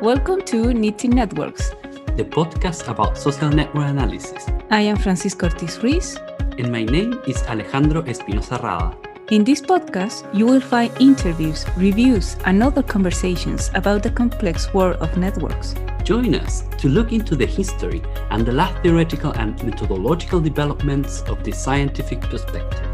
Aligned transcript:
Welcome 0.00 0.40
to 0.46 0.72
Knitting 0.72 1.10
Networks, 1.10 1.74
the 2.16 2.24
podcast 2.24 2.88
about 2.88 3.18
social 3.18 3.50
network 3.50 3.86
analysis. 3.86 4.46
I 4.70 4.80
am 4.80 4.96
Francisco 4.96 5.48
Ortiz 5.48 5.82
Ruiz. 5.82 6.16
And 6.56 6.72
my 6.72 6.84
name 6.84 7.20
is 7.26 7.42
Alejandro 7.42 8.00
Espinosa 8.04 8.58
Rada. 8.62 8.96
In 9.30 9.44
this 9.44 9.60
podcast, 9.60 10.24
you 10.34 10.46
will 10.46 10.62
find 10.62 10.90
interviews, 10.98 11.66
reviews, 11.76 12.38
and 12.46 12.62
other 12.62 12.82
conversations 12.82 13.70
about 13.74 14.02
the 14.02 14.10
complex 14.10 14.72
world 14.72 14.96
of 15.02 15.14
networks. 15.18 15.74
Join 16.02 16.34
us 16.34 16.64
to 16.78 16.88
look 16.88 17.12
into 17.12 17.36
the 17.36 17.44
history 17.44 18.00
and 18.30 18.46
the 18.46 18.52
last 18.52 18.82
theoretical 18.82 19.32
and 19.32 19.62
methodological 19.62 20.40
developments 20.40 21.20
of 21.28 21.44
the 21.44 21.52
scientific 21.52 22.22
perspective. 22.22 22.89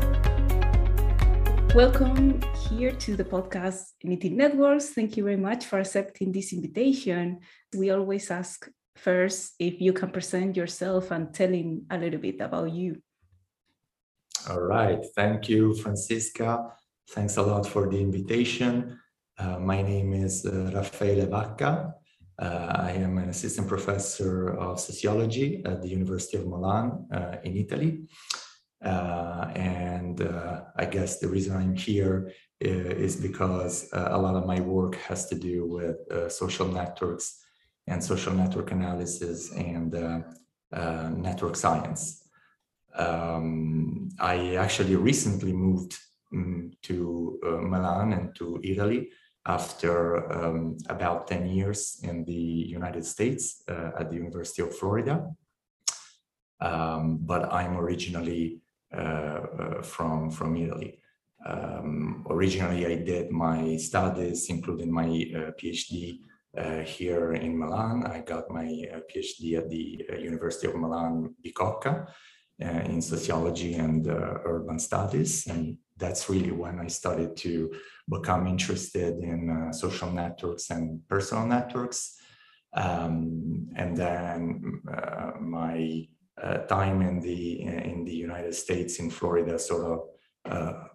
Welcome 1.76 2.40
here 2.70 2.90
to 2.90 3.16
the 3.16 3.24
podcast 3.24 3.92
Knitting 4.02 4.34
Networks. 4.34 4.94
Thank 4.94 5.18
you 5.18 5.24
very 5.24 5.36
much 5.36 5.66
for 5.66 5.78
accepting 5.78 6.32
this 6.32 6.54
invitation. 6.54 7.40
We 7.76 7.90
always 7.90 8.30
ask 8.30 8.66
first 8.96 9.56
if 9.58 9.78
you 9.78 9.92
can 9.92 10.08
present 10.08 10.56
yourself 10.56 11.10
and 11.10 11.34
telling 11.34 11.84
a 11.90 11.98
little 11.98 12.18
bit 12.18 12.40
about 12.40 12.72
you. 12.72 13.02
All 14.48 14.62
right. 14.62 15.04
Thank 15.14 15.50
you, 15.50 15.74
Francisca. 15.74 16.64
Thanks 17.10 17.36
a 17.36 17.42
lot 17.42 17.66
for 17.66 17.90
the 17.90 18.00
invitation. 18.00 18.98
Uh, 19.38 19.58
my 19.58 19.82
name 19.82 20.14
is 20.14 20.46
uh, 20.46 20.70
Raffaele 20.72 21.26
Vacca. 21.26 21.92
Uh, 22.38 22.72
I 22.88 22.92
am 22.92 23.18
an 23.18 23.28
assistant 23.28 23.68
professor 23.68 24.56
of 24.56 24.80
sociology 24.80 25.62
at 25.66 25.82
the 25.82 25.88
University 25.88 26.38
of 26.38 26.46
Milan 26.46 27.06
uh, 27.12 27.36
in 27.44 27.54
Italy. 27.54 28.08
Uh, 28.86 29.50
and 29.56 30.20
uh, 30.20 30.60
I 30.76 30.84
guess 30.84 31.18
the 31.18 31.28
reason 31.28 31.56
I'm 31.56 31.74
here 31.74 32.32
is 32.60 33.16
because 33.16 33.90
a 33.92 34.16
lot 34.16 34.36
of 34.36 34.46
my 34.46 34.60
work 34.60 34.94
has 35.08 35.26
to 35.26 35.34
do 35.34 35.66
with 35.66 35.98
social 36.32 36.68
networks 36.68 37.44
and 37.86 38.02
social 38.02 38.32
network 38.32 38.70
analysis 38.70 39.52
and 39.52 39.92
network 41.26 41.56
science. 41.56 42.26
Um, 42.96 44.08
I 44.18 44.56
actually 44.56 44.96
recently 44.96 45.52
moved 45.52 45.98
um, 46.32 46.70
to 46.82 47.38
uh, 47.44 47.50
Milan 47.72 48.12
and 48.12 48.34
to 48.36 48.60
Italy 48.64 49.10
after 49.46 50.32
um, 50.32 50.76
about 50.88 51.26
10 51.28 51.46
years 51.46 52.00
in 52.02 52.24
the 52.24 52.32
United 52.32 53.04
States 53.04 53.62
uh, 53.68 53.90
at 53.98 54.10
the 54.10 54.16
University 54.16 54.62
of 54.62 54.76
Florida. 54.76 55.28
Um, 56.60 57.18
but 57.20 57.52
I'm 57.52 57.76
originally 57.76 58.44
uh, 58.44 58.56
uh, 58.56 58.65
from, 59.82 60.30
from 60.30 60.56
Italy. 60.56 61.00
Um, 61.44 62.26
originally, 62.28 62.86
I 62.86 62.96
did 62.96 63.30
my 63.30 63.76
studies, 63.76 64.48
including 64.48 64.92
my 64.92 65.04
uh, 65.04 65.50
PhD 65.60 66.20
uh, 66.58 66.80
here 66.80 67.34
in 67.34 67.58
Milan. 67.58 68.04
I 68.06 68.20
got 68.20 68.50
my 68.50 68.66
uh, 68.92 69.00
PhD 69.08 69.58
at 69.58 69.68
the 69.68 70.06
uh, 70.10 70.16
University 70.16 70.66
of 70.66 70.76
Milan 70.76 71.34
Bicocca, 71.44 72.06
uh, 72.64 72.80
in 72.86 73.02
sociology 73.02 73.74
and 73.74 74.08
uh, 74.08 74.38
urban 74.44 74.78
studies. 74.78 75.46
And 75.46 75.76
that's 75.96 76.30
really 76.30 76.52
when 76.52 76.80
I 76.80 76.86
started 76.86 77.36
to 77.38 77.70
become 78.08 78.46
interested 78.46 79.18
in 79.18 79.50
uh, 79.50 79.72
social 79.72 80.10
networks 80.10 80.70
and 80.70 81.06
personal 81.06 81.46
networks. 81.46 82.16
Um, 82.72 83.68
and 83.76 83.96
then 83.96 84.80
my 85.40 86.08
time 86.68 87.02
in 87.02 87.20
the 87.20 87.62
in 87.62 88.04
the 88.04 88.14
United 88.14 88.54
States 88.54 88.98
in 88.98 89.10
Florida 89.10 89.58
sort 89.58 89.84
of 89.92 90.90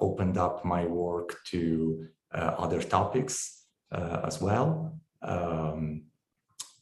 opened 0.00 0.38
up 0.38 0.64
my 0.64 0.86
work 0.86 1.38
to 1.46 2.06
other 2.32 2.80
topics 2.82 3.64
as 3.92 4.40
well. 4.40 4.98
Um, 5.22 6.04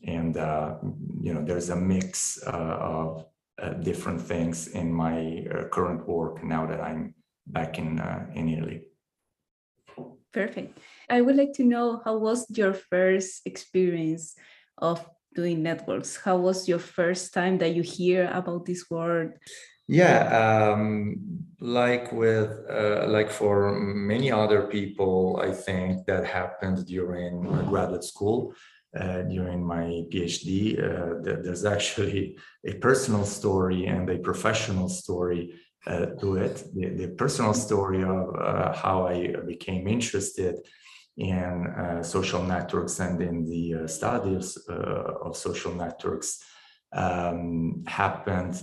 and 0.04 0.36
uh, 0.36 0.76
you 1.20 1.32
know 1.32 1.44
there's 1.44 1.70
a 1.70 1.76
mix 1.76 2.42
uh, 2.46 2.50
of 2.50 3.24
uh, 3.62 3.70
different 3.74 4.20
things 4.20 4.68
in 4.68 4.92
my 4.92 5.46
uh, 5.54 5.68
current 5.68 6.06
work 6.08 6.42
now 6.42 6.66
that 6.66 6.80
I'm 6.80 7.14
back 7.46 7.78
in 7.78 8.00
uh, 8.00 8.26
in 8.34 8.48
Italy. 8.48 8.88
Perfect. 10.32 10.78
I 11.10 11.20
would 11.20 11.36
like 11.36 11.52
to 11.54 11.64
know 11.64 12.00
how 12.04 12.16
was 12.16 12.46
your 12.50 12.72
first 12.72 13.42
experience 13.44 14.34
of 14.78 15.06
doing 15.34 15.62
networks? 15.62 16.16
How 16.16 16.36
was 16.36 16.68
your 16.68 16.78
first 16.78 17.34
time 17.34 17.58
that 17.58 17.74
you 17.74 17.82
hear 17.82 18.30
about 18.32 18.66
this 18.66 18.90
word? 18.90 19.38
Yeah, 19.88 20.72
um, 20.72 21.16
like 21.60 22.12
with 22.12 22.50
uh, 22.70 23.06
like 23.08 23.30
for 23.30 23.78
many 23.78 24.30
other 24.30 24.62
people, 24.68 25.40
I 25.42 25.52
think 25.52 26.06
that 26.06 26.24
happened 26.24 26.86
during 26.86 27.42
graduate 27.68 28.04
school 28.04 28.54
uh, 28.98 29.22
during 29.22 29.64
my 29.64 30.04
PhD. 30.10 30.78
Uh, 30.78 31.20
there's 31.22 31.64
actually 31.64 32.36
a 32.66 32.74
personal 32.74 33.24
story 33.24 33.86
and 33.86 34.08
a 34.10 34.18
professional 34.18 34.88
story 34.88 35.54
uh, 35.86 36.06
to 36.20 36.36
it. 36.36 36.62
The, 36.74 36.88
the, 36.90 37.08
personal 37.08 37.54
story 37.54 38.02
of 38.02 38.34
uh, 38.36 38.72
how 38.74 39.06
I 39.06 39.34
became 39.46 39.88
interested 39.88 40.56
in 41.16 41.66
uh, 41.66 42.02
social 42.02 42.42
networks 42.42 43.00
and 43.00 43.20
in 43.20 43.44
the 43.44 43.86
studies 43.86 44.56
of 44.68 45.36
social 45.36 45.74
networks 45.74 46.42
um, 46.94 47.84
happened 47.86 48.62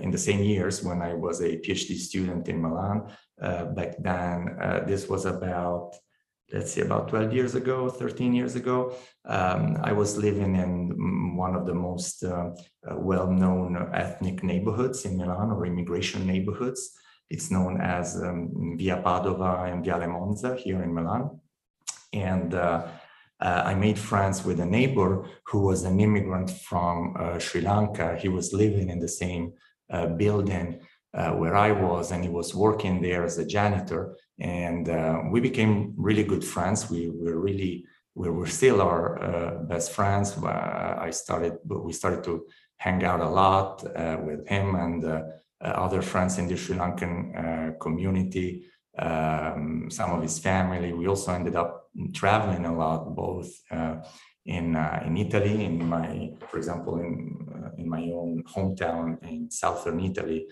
in 0.00 0.10
the 0.10 0.18
same 0.18 0.42
years 0.42 0.82
when 0.82 1.02
I 1.02 1.14
was 1.14 1.40
a 1.40 1.56
PhD 1.58 1.96
student 1.96 2.48
in 2.48 2.60
Milan. 2.62 3.08
back 3.74 3.96
then, 4.02 4.56
this 4.86 5.08
was 5.08 5.24
about 5.24 5.94
let's 6.52 6.72
say 6.72 6.82
about 6.82 7.08
12 7.08 7.32
years 7.32 7.54
ago 7.54 7.88
13 7.88 8.32
years 8.32 8.56
ago. 8.56 8.94
Um, 9.24 9.76
i 9.82 9.92
was 9.92 10.16
living 10.16 10.56
in 10.56 11.36
one 11.36 11.54
of 11.54 11.66
the 11.66 11.74
most 11.74 12.24
uh, 12.24 12.50
uh, 12.88 12.96
well-known 12.96 13.90
ethnic 13.94 14.42
neighborhoods 14.42 15.04
in 15.04 15.16
milan 15.16 15.50
or 15.50 15.66
immigration 15.66 16.26
neighborhoods. 16.26 16.92
It's 17.28 17.50
known 17.50 17.80
as 17.80 18.16
um, 18.16 18.76
via 18.76 18.96
padova 18.96 19.70
and 19.72 19.84
viale 19.84 20.08
monza 20.08 20.56
here 20.56 20.82
in 20.82 20.92
milan 20.92 21.40
and 22.12 22.54
uh, 22.54 22.86
uh, 23.40 23.62
I 23.64 23.74
made 23.74 23.98
friends 23.98 24.44
with 24.44 24.60
a 24.60 24.66
neighbor 24.66 25.26
who 25.46 25.60
was 25.60 25.84
an 25.84 25.98
immigrant 26.00 26.50
from 26.50 27.14
uh, 27.18 27.38
Sri 27.38 27.60
Lanka. 27.62 28.16
He 28.16 28.28
was 28.28 28.52
living 28.52 28.90
in 28.90 29.00
the 29.00 29.08
same 29.08 29.52
building 30.16 30.80
where 31.12 31.56
I 31.56 31.72
was, 31.72 32.12
and 32.12 32.22
he 32.22 32.30
was 32.30 32.54
working 32.54 33.02
there 33.02 33.24
as 33.24 33.38
a 33.38 33.46
janitor. 33.46 34.14
And 34.38 35.32
we 35.32 35.40
became 35.40 35.94
really 35.96 36.22
good 36.22 36.44
friends. 36.44 36.88
We 36.88 37.10
were 37.10 37.40
really, 37.40 37.86
we 38.14 38.30
were 38.30 38.46
still 38.46 38.80
our 38.80 39.20
uh, 39.22 39.62
best 39.64 39.90
friends. 39.92 40.36
Uh, 40.36 40.96
I 41.00 41.10
started, 41.10 41.54
but 41.64 41.84
we 41.84 41.92
started 41.92 42.22
to 42.24 42.46
hang 42.76 43.02
out 43.04 43.20
a 43.20 43.28
lot 43.28 43.84
uh, 43.96 44.18
with 44.22 44.46
him 44.46 44.76
and 44.76 45.04
other 45.60 46.02
friends 46.02 46.38
in 46.38 46.46
the 46.46 46.56
Sri 46.56 46.76
Lankan 46.76 47.78
community. 47.80 48.66
Um, 48.98 49.88
some 49.90 50.10
of 50.10 50.22
his 50.22 50.38
family. 50.38 50.92
We 50.92 51.06
also 51.06 51.32
ended 51.32 51.56
up 51.56 51.88
traveling 52.12 52.66
a 52.66 52.76
lot, 52.76 53.14
both 53.14 53.48
in 54.46 54.76
uh, 54.76 55.02
in 55.06 55.16
Italy, 55.16 55.64
in 55.64 55.88
my, 55.88 56.32
for 56.48 56.56
example, 56.58 56.98
in 56.98 57.46
uh, 57.54 57.70
in 57.78 57.88
my 57.88 58.02
own 58.12 58.42
hometown 58.44 59.22
in 59.22 59.50
southern 59.50 60.00
Italy, 60.00 60.46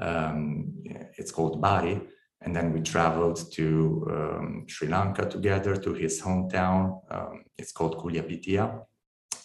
um, 0.00 0.72
it's 1.16 1.30
called 1.30 1.60
Bari. 1.60 2.00
And 2.42 2.54
then 2.54 2.72
we 2.72 2.80
traveled 2.80 3.52
to 3.52 4.06
um, 4.10 4.64
Sri 4.68 4.88
Lanka 4.88 5.28
together 5.28 5.74
to 5.76 5.94
his 5.94 6.20
hometown. 6.20 7.00
Um, 7.10 7.44
it's 7.56 7.72
called 7.72 7.96
Kuliyapitiya. 7.96 8.82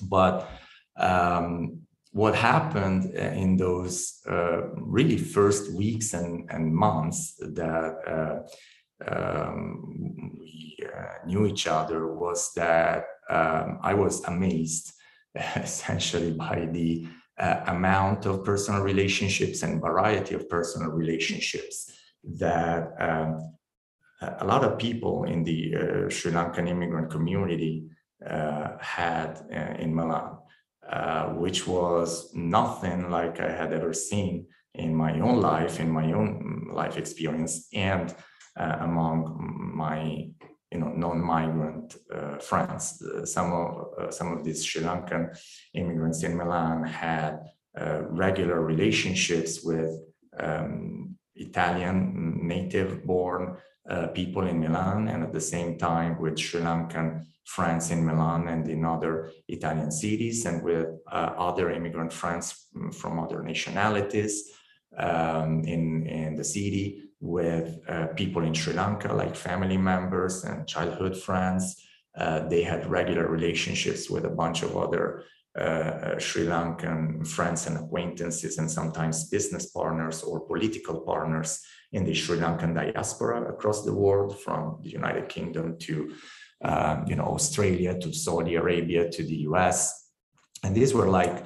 But 0.10 0.50
um, 0.98 1.81
what 2.12 2.36
happened 2.36 3.14
uh, 3.18 3.22
in 3.22 3.56
those 3.56 4.20
uh, 4.30 4.70
really 4.76 5.18
first 5.18 5.72
weeks 5.74 6.14
and, 6.14 6.50
and 6.52 6.74
months 6.74 7.36
that 7.38 7.96
uh, 8.06 9.10
um, 9.10 10.38
we 10.38 10.78
uh, 10.86 11.26
knew 11.26 11.46
each 11.46 11.68
other 11.68 12.14
was 12.14 12.52
that 12.56 13.06
um, 13.30 13.80
I 13.82 13.94
was 13.94 14.24
amazed 14.26 14.94
essentially 15.56 16.32
by 16.32 16.68
the 16.72 17.08
uh, 17.40 17.62
amount 17.68 18.26
of 18.26 18.44
personal 18.44 18.82
relationships 18.82 19.64
and 19.64 19.82
variety 19.82 20.36
of 20.36 20.50
personal 20.50 20.90
relationships 20.90 21.92
that 22.24 22.92
um, 23.00 23.56
a 24.22 24.46
lot 24.46 24.64
of 24.64 24.78
people 24.78 25.24
in 25.24 25.44
the 25.44 25.76
uh, 25.76 26.10
Sri 26.10 26.32
Lankan 26.32 26.68
immigrant 26.68 27.10
community 27.10 27.88
had 28.80 29.42
in 29.80 29.96
Milan, 29.96 30.38
uh, 30.92 31.28
which 31.44 31.66
was 31.68 32.34
nothing 32.34 33.10
like 33.10 33.40
I 33.40 33.52
had 33.52 33.72
ever 33.72 33.94
seen 33.94 34.48
in 34.74 34.96
my 34.96 35.20
own 35.20 35.40
life, 35.40 35.80
in 35.80 35.90
my 35.90 36.12
own 36.12 36.70
life 36.74 36.98
experience, 36.98 37.68
and 37.74 38.14
uh, 38.60 38.78
among 38.82 39.72
my 39.76 40.30
you 40.72 40.80
know 40.80 40.90
non-migrant 40.90 41.96
uh, 42.14 42.38
friends. 42.38 43.02
Uh, 43.02 43.26
some 43.26 43.54
of 43.54 43.88
uh, 44.00 44.12
some 44.12 44.32
of 44.36 44.44
these 44.44 44.66
Sri 44.66 44.82
Lankan 44.82 45.38
immigrants 45.74 46.24
in 46.24 46.36
Milan 46.36 46.84
had 46.84 47.40
regular 48.10 48.60
relationships 48.62 49.64
with 49.64 49.92
um, 50.38 51.16
Italian 51.36 52.40
native 52.46 53.06
born 53.06 53.56
uh, 53.90 54.08
people 54.08 54.46
in 54.48 54.60
Milan, 54.60 55.08
and 55.08 55.24
at 55.24 55.34
the 55.34 55.42
same 55.42 55.78
time 55.78 56.20
with 56.20 56.38
Sri 56.38 56.62
Lankan 56.62 57.26
friends 57.46 57.92
in 57.92 58.06
Milan 58.06 58.48
and 58.48 58.68
in 58.68 58.86
other 58.86 59.32
Italian 59.48 59.92
cities, 59.92 60.46
and 60.46 60.64
with 60.64 60.88
uh, 61.12 61.34
other 61.38 61.72
immigrant 61.72 62.14
friends 62.14 62.68
from 62.94 63.20
other 63.20 63.42
nationalities 63.44 64.52
um, 64.98 65.64
in, 65.66 66.06
in 66.08 66.36
the 66.36 66.44
city, 66.44 67.12
with 67.22 67.78
uh, 67.88 68.08
people 68.16 68.44
in 68.44 68.54
Sri 68.54 68.74
Lanka, 68.74 69.14
like 69.14 69.36
family 69.36 69.78
members 69.78 70.44
and 70.44 70.68
childhood 70.68 71.16
friends. 71.16 71.80
Uh, 72.18 72.48
they 72.50 72.64
had 72.64 72.90
regular 72.90 73.28
relationships 73.28 74.10
with 74.10 74.26
a 74.26 74.30
bunch 74.30 74.64
of 74.64 74.76
other 74.76 75.24
uh, 75.58 76.18
Sri 76.18 76.46
Lankan 76.46 77.26
friends 77.28 77.68
and 77.68 77.78
acquaintances, 77.78 78.58
and 78.58 78.70
sometimes 78.70 79.30
business 79.30 79.68
partners 79.68 80.24
or 80.24 80.42
political 80.42 81.02
partners 81.02 81.62
in 81.92 82.04
the 82.06 82.14
Sri 82.14 82.38
Lankan 82.38 82.74
diaspora 82.74 83.50
across 83.50 83.86
the 83.86 83.94
world, 83.94 84.40
from 84.40 84.80
the 84.82 84.90
United 84.90 85.30
Kingdom 85.30 85.78
to 85.80 86.14
um, 86.64 87.06
you 87.08 87.16
know 87.16 87.26
Australia 87.26 87.98
to 88.00 88.14
Saudi 88.14 88.56
Arabia 88.56 89.10
to 89.10 89.24
the 89.24 89.38
US, 89.50 90.10
and 90.64 90.76
these 90.76 90.94
were 90.94 91.10
like 91.10 91.46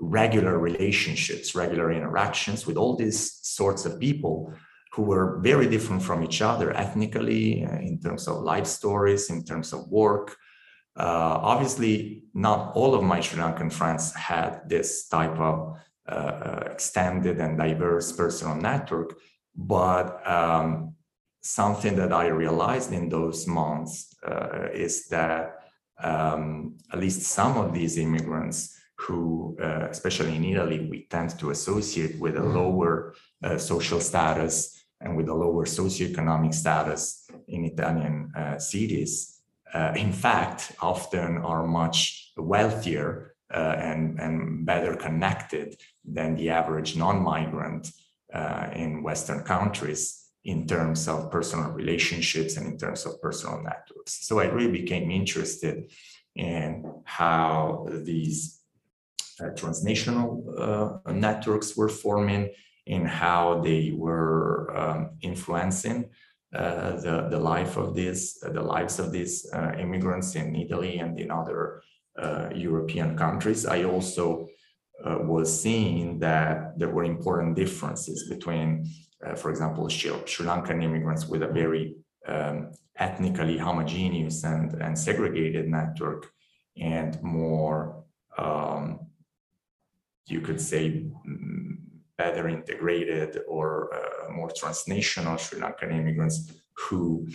regular 0.00 0.58
relationships, 0.58 1.54
regular 1.54 1.90
interactions 1.92 2.66
with 2.66 2.76
all 2.76 2.96
these 2.96 3.38
sorts 3.42 3.86
of 3.86 3.98
people 3.98 4.52
who 4.92 5.02
were 5.02 5.40
very 5.42 5.68
different 5.68 6.02
from 6.02 6.24
each 6.24 6.40
other 6.40 6.74
ethnically, 6.76 7.64
uh, 7.64 7.78
in 7.78 8.00
terms 8.00 8.26
of 8.28 8.42
life 8.42 8.66
stories, 8.66 9.30
in 9.30 9.44
terms 9.44 9.72
of 9.72 9.86
work. 9.88 10.36
Uh, 10.98 11.38
obviously, 11.42 12.22
not 12.32 12.74
all 12.74 12.94
of 12.94 13.02
my 13.02 13.20
Sri 13.20 13.38
Lankan 13.38 13.70
friends 13.70 14.14
had 14.14 14.68
this 14.68 15.08
type 15.08 15.38
of 15.38 15.76
uh, 16.08 16.12
uh 16.12 16.68
extended 16.72 17.38
and 17.40 17.58
diverse 17.58 18.12
personal 18.12 18.54
network, 18.54 19.18
but 19.54 20.26
um, 20.26 20.94
something 21.42 21.94
that 21.96 22.12
I 22.12 22.26
realized 22.28 22.92
in 22.92 23.08
those 23.08 23.46
months 23.46 24.15
uh, 24.26 24.68
is 24.72 25.08
that 25.08 25.66
um, 26.02 26.76
at 26.92 26.98
least 26.98 27.22
some 27.22 27.56
of 27.56 27.72
these 27.72 27.96
immigrants 27.98 28.76
who, 28.98 29.56
uh, 29.62 29.88
especially 29.90 30.34
in 30.36 30.44
Italy, 30.44 30.88
we 30.90 31.06
tend 31.10 31.38
to 31.38 31.50
associate 31.50 32.18
with 32.18 32.36
a 32.36 32.40
mm-hmm. 32.40 32.56
lower 32.56 33.14
uh, 33.44 33.58
social 33.58 34.00
status 34.00 34.84
and 35.00 35.16
with 35.16 35.28
a 35.28 35.34
lower 35.34 35.66
socioeconomic 35.66 36.54
status 36.54 37.28
in 37.48 37.64
Italian 37.64 38.32
uh, 38.34 38.58
cities, 38.58 39.40
uh, 39.74 39.92
in 39.94 40.12
fact, 40.12 40.72
often 40.80 41.36
are 41.38 41.66
much 41.66 42.32
wealthier 42.36 43.34
uh, 43.54 43.76
and, 43.78 44.18
and 44.18 44.64
better 44.64 44.96
connected 44.96 45.76
than 46.04 46.34
the 46.36 46.48
average 46.48 46.96
non-migrant 46.96 47.92
in 48.74 49.02
Western 49.02 49.42
countries 49.42 50.25
in 50.46 50.66
terms 50.66 51.08
of 51.08 51.30
personal 51.30 51.70
relationships 51.70 52.56
and 52.56 52.66
in 52.72 52.78
terms 52.78 53.04
of 53.06 53.20
personal 53.20 53.58
networks. 53.62 54.26
So 54.28 54.38
I 54.38 54.46
really 54.46 54.80
became 54.80 55.10
interested 55.10 55.90
in 56.36 56.68
how 57.04 57.88
these 58.10 58.38
uh, 59.40 59.50
transnational 59.60 61.00
uh, 61.06 61.12
networks 61.12 61.76
were 61.76 61.88
forming, 61.88 62.50
in 62.86 63.04
how 63.04 63.60
they 63.60 63.92
were 63.92 64.72
um, 64.80 65.00
influencing 65.20 66.10
uh, 66.54 66.92
the, 67.04 67.26
the 67.28 67.40
life 67.54 67.76
of 67.76 67.94
these, 67.94 68.38
the 68.40 68.62
lives 68.62 69.00
of 69.00 69.10
these 69.10 69.34
uh, 69.52 69.72
immigrants 69.78 70.36
in 70.36 70.54
Italy 70.54 70.98
and 70.98 71.18
in 71.18 71.30
other 71.30 71.82
uh, 72.16 72.48
European 72.54 73.16
countries. 73.16 73.66
I 73.66 73.82
also 73.82 74.46
uh, 75.04 75.18
was 75.22 75.48
seeing 75.62 76.20
that 76.20 76.78
there 76.78 76.88
were 76.88 77.04
important 77.04 77.56
differences 77.56 78.28
between, 78.28 78.86
for 79.36 79.50
example, 79.50 79.88
Sri, 79.88 80.12
Sri, 80.26 80.46
Lankan 80.46 80.82
immigrants 80.82 81.26
with 81.26 81.42
a 81.42 81.48
very 81.48 81.96
um, 82.26 82.72
ethnically 82.98 83.56
homogeneous 83.56 84.44
and, 84.44 84.72
and 84.74 84.98
segregated 84.98 85.68
network 85.68 86.30
and 86.76 87.20
more, 87.22 88.04
um, 88.38 89.00
you 90.26 90.40
could 90.40 90.60
say, 90.60 91.06
better 92.18 92.48
integrated 92.48 93.42
or 93.46 93.94
uh, 93.94 94.32
more 94.32 94.50
transnational 94.50 95.36
Sri 95.36 95.60
Lankan 95.60 95.92
immigrants 95.92 96.50
who 96.76 97.26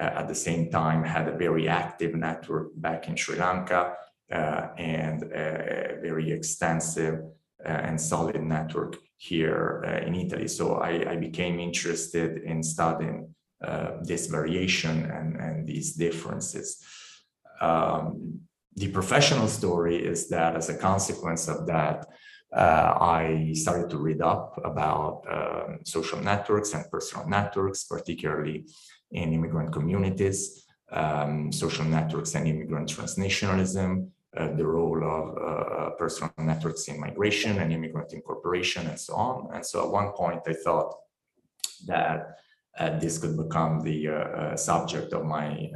uh, 0.00 0.02
at 0.02 0.28
the 0.28 0.34
same 0.34 0.70
time 0.70 1.02
had 1.04 1.28
a 1.28 1.36
very 1.36 1.68
active 1.68 2.14
network 2.14 2.68
back 2.76 3.08
in 3.08 3.16
Sri 3.16 3.36
Lanka 3.36 3.94
uh, 4.32 4.68
and 4.76 5.24
a 5.24 5.98
very 6.02 6.30
extensive 6.30 7.20
uh, 7.64 7.68
and 7.68 8.00
solid 8.00 8.40
network 8.42 8.96
here 9.18 9.84
uh, 9.86 10.06
in 10.06 10.14
Italy. 10.14 10.48
So 10.48 10.76
I, 10.76 11.12
I, 11.12 11.16
became 11.16 11.58
interested 11.58 12.38
in 12.44 12.62
studying 12.62 13.34
this 14.02 14.28
variation 14.28 15.04
and, 15.10 15.36
and 15.36 15.66
these 15.66 15.94
differences. 15.94 16.80
Um, 17.60 18.40
the 18.76 18.88
professional 18.92 19.48
story 19.48 19.96
is 19.96 20.28
that 20.28 20.54
as 20.54 20.68
a 20.68 20.78
consequence 20.78 21.48
of 21.48 21.66
that, 21.66 22.06
uh, 22.52 22.94
I 23.00 23.52
started 23.54 23.90
to 23.90 23.98
read 23.98 24.22
up 24.22 24.58
about 24.64 25.24
um, 25.30 25.80
social 25.84 26.20
networks 26.20 26.72
and 26.74 26.90
personal 26.90 27.28
networks, 27.28 27.84
particularly 27.84 28.66
in 29.10 29.32
immigrant 29.32 29.72
communities, 29.72 30.64
um, 30.90 31.52
social 31.52 31.84
networks 31.84 32.34
and 32.34 32.46
immigrant 32.46 32.88
transnationalism, 32.88 34.08
uh, 34.36 34.52
the 34.52 34.66
role 34.66 35.02
of 35.02 35.38
uh, 35.38 35.40
uh, 35.40 35.90
personal 35.92 36.30
networks 36.36 36.86
in 36.88 37.00
migration 37.00 37.58
and 37.60 37.72
immigrant 37.72 38.12
incorporation 38.12 38.86
and 38.86 39.00
so 39.00 39.14
on. 39.14 39.48
And 39.54 39.64
so 39.64 39.86
at 39.86 39.90
one 39.90 40.12
point 40.12 40.42
I 40.46 40.52
thought 40.52 40.94
that 41.86 42.36
uh, 42.78 42.98
this 42.98 43.16
could 43.16 43.38
become 43.38 43.80
the 43.80 44.08
uh, 44.08 44.54
subject 44.54 45.14
of 45.14 45.24
my 45.24 45.70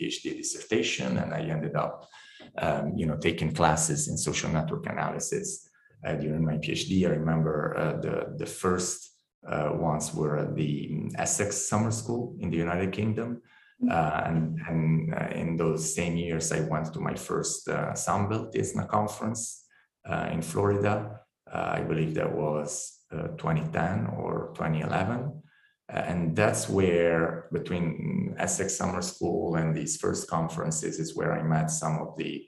PhD 0.00 0.34
dissertation. 0.38 1.18
And 1.18 1.34
I 1.34 1.42
ended 1.42 1.76
up, 1.76 2.08
um, 2.56 2.94
you 2.96 3.04
know, 3.04 3.18
taking 3.18 3.52
classes 3.52 4.08
in 4.08 4.16
social 4.16 4.48
network 4.48 4.86
analysis 4.86 5.68
during 6.02 6.46
my 6.46 6.56
PhD. 6.56 7.06
I 7.06 7.10
remember 7.10 7.98
the, 8.00 8.38
the 8.38 8.46
first 8.46 9.10
ones 9.42 10.14
were 10.14 10.38
at 10.38 10.56
the 10.56 11.10
Essex 11.16 11.68
Summer 11.68 11.90
School 11.90 12.34
in 12.40 12.50
the 12.50 12.56
United 12.56 12.92
Kingdom. 12.92 13.42
Uh, 13.86 14.22
and, 14.26 14.60
and 14.68 15.14
uh, 15.14 15.28
in 15.28 15.56
those 15.56 15.94
same 15.94 16.16
years, 16.16 16.50
I 16.50 16.60
went 16.60 16.92
to 16.92 17.00
my 17.00 17.14
first 17.14 17.68
uh, 17.68 17.92
Sunbelt 17.92 18.56
ISNA 18.56 18.86
conference 18.86 19.64
uh, 20.08 20.28
in 20.32 20.42
Florida. 20.42 21.20
Uh, 21.52 21.74
I 21.74 21.80
believe 21.82 22.14
that 22.14 22.34
was 22.34 23.04
uh, 23.12 23.28
2010 23.38 24.06
or 24.18 24.52
2011. 24.54 25.42
And 25.90 26.36
that's 26.36 26.68
where, 26.68 27.48
between 27.52 28.34
Essex 28.36 28.76
Summer 28.76 29.00
School 29.00 29.54
and 29.54 29.74
these 29.74 29.96
first 29.96 30.28
conferences, 30.28 30.98
is 30.98 31.16
where 31.16 31.32
I 31.32 31.42
met 31.42 31.70
some 31.70 31.98
of 31.98 32.14
the 32.18 32.46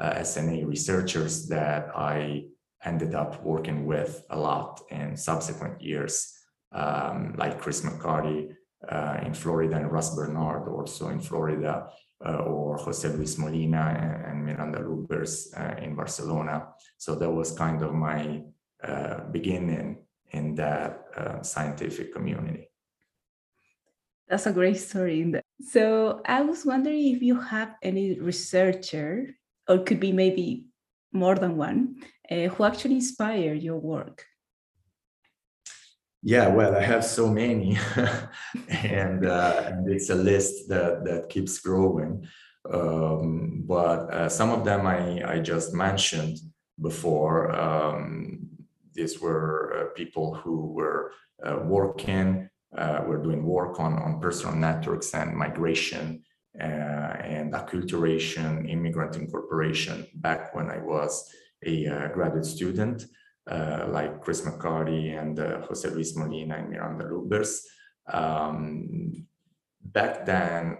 SNA 0.00 0.66
researchers 0.66 1.48
that 1.48 1.90
I 1.94 2.44
ended 2.84 3.14
up 3.14 3.42
working 3.42 3.84
with 3.84 4.24
a 4.30 4.38
lot 4.38 4.80
in 4.90 5.16
subsequent 5.16 5.82
years, 5.82 6.32
um, 6.72 7.34
like 7.36 7.60
Chris 7.60 7.82
McCarty, 7.82 8.54
in 9.26 9.34
Florida 9.34 9.76
and 9.76 9.92
Russ 9.92 10.14
Bernard 10.14 10.68
also 10.68 11.08
in 11.08 11.20
Florida, 11.20 11.88
uh, 12.24 12.38
or 12.38 12.76
Jose 12.78 13.08
Luis 13.08 13.38
Molina 13.38 13.94
and, 13.96 14.24
and 14.26 14.46
Miranda 14.46 14.80
Lubbers 14.80 15.52
uh, 15.56 15.76
in 15.82 15.94
Barcelona. 15.94 16.68
So 16.96 17.14
that 17.14 17.30
was 17.30 17.52
kind 17.52 17.82
of 17.82 17.92
my 17.94 18.42
beginning 19.32 19.98
in 20.30 20.54
that 20.54 21.02
scientific 21.42 22.12
community. 22.14 22.70
That's 24.28 24.46
a 24.46 24.52
great 24.52 24.76
story. 24.76 25.34
So 25.60 26.20
I 26.26 26.42
was 26.42 26.64
wondering 26.64 27.14
if 27.14 27.22
you 27.22 27.40
have 27.40 27.74
any 27.82 28.20
researcher, 28.20 29.34
or 29.68 29.78
could 29.78 30.00
be 30.00 30.12
maybe 30.12 30.66
more 31.12 31.34
than 31.34 31.56
one, 31.56 31.96
uh, 32.30 32.48
who 32.52 32.64
actually 32.64 32.96
inspired 32.96 33.62
your 33.62 33.78
work. 33.78 34.24
Yeah, 36.22 36.48
well, 36.48 36.74
I 36.74 36.82
have 36.82 37.04
so 37.04 37.28
many, 37.28 37.78
and, 38.68 39.24
uh, 39.24 39.62
and 39.66 39.88
it's 39.88 40.10
a 40.10 40.16
list 40.16 40.68
that 40.68 41.04
that 41.04 41.28
keeps 41.28 41.60
growing. 41.60 42.26
Um, 42.70 43.62
but 43.66 44.12
uh, 44.12 44.28
some 44.28 44.50
of 44.50 44.64
them 44.64 44.86
I 44.86 45.22
I 45.34 45.38
just 45.38 45.72
mentioned 45.74 46.38
before. 46.80 47.52
Um, 47.52 48.48
these 48.94 49.20
were 49.20 49.54
uh, 49.78 49.84
people 49.94 50.34
who 50.34 50.72
were 50.72 51.12
uh, 51.46 51.58
working, 51.64 52.50
uh, 52.76 53.02
were 53.06 53.22
doing 53.22 53.44
work 53.44 53.78
on 53.78 53.94
on 53.94 54.20
personal 54.20 54.56
networks 54.56 55.14
and 55.14 55.36
migration 55.36 56.24
uh, 56.60 57.12
and 57.36 57.52
acculturation, 57.52 58.68
immigrant 58.68 59.14
incorporation 59.16 60.04
back 60.14 60.52
when 60.52 60.68
I 60.68 60.78
was 60.78 61.30
a 61.64 61.84
graduate 62.12 62.44
student 62.46 63.04
like 63.50 64.20
Chris 64.20 64.42
McCarty 64.42 65.18
and 65.18 65.38
uh, 65.38 65.60
Jose 65.66 65.88
Luis 65.88 66.16
Molina 66.16 66.56
and 66.56 66.70
Miranda 66.70 67.04
Lubbers. 67.04 67.62
Um, 68.12 69.26
back 69.82 70.26
then, 70.26 70.78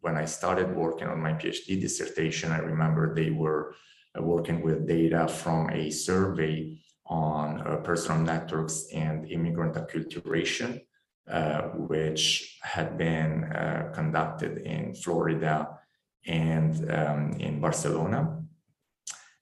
when 0.00 0.16
I 0.16 0.24
started 0.24 0.74
working 0.74 1.08
on 1.08 1.20
my 1.20 1.32
PhD 1.32 1.80
dissertation, 1.80 2.52
I 2.52 2.58
remember 2.58 3.14
they 3.14 3.30
were 3.30 3.74
uh, 4.16 4.22
working 4.22 4.62
with 4.62 4.86
data 4.86 5.26
from 5.28 5.70
a 5.70 5.90
survey 5.90 6.78
on 7.06 7.60
uh, 7.60 7.76
personal 7.78 8.20
networks 8.20 8.86
and 8.92 9.30
immigrant 9.30 9.74
acculturation, 9.74 10.80
uh, 11.30 11.62
which 11.90 12.58
had 12.62 12.96
been 12.98 13.44
uh, 13.44 13.90
conducted 13.94 14.58
in 14.58 14.94
Florida 14.94 15.68
and 16.26 16.90
um, 16.90 17.32
in 17.38 17.60
Barcelona, 17.60 18.42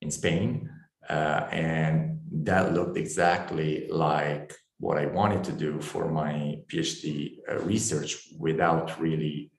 in 0.01 0.11
Spain. 0.11 0.71
Uh, 1.09 1.47
and 1.51 2.14
that 2.43 2.75
looked 2.75 2.97
exactly 2.97 3.87
like 3.89 4.55
what 4.79 4.99
I 4.99 5.07
wanted 5.07 5.45
to 5.45 5.53
do 5.53 5.81
for 5.81 6.11
my 6.11 6.57
PhD 6.69 7.39
uh, 7.49 7.59
research 7.61 8.29
without 8.39 9.01
really 9.01 9.53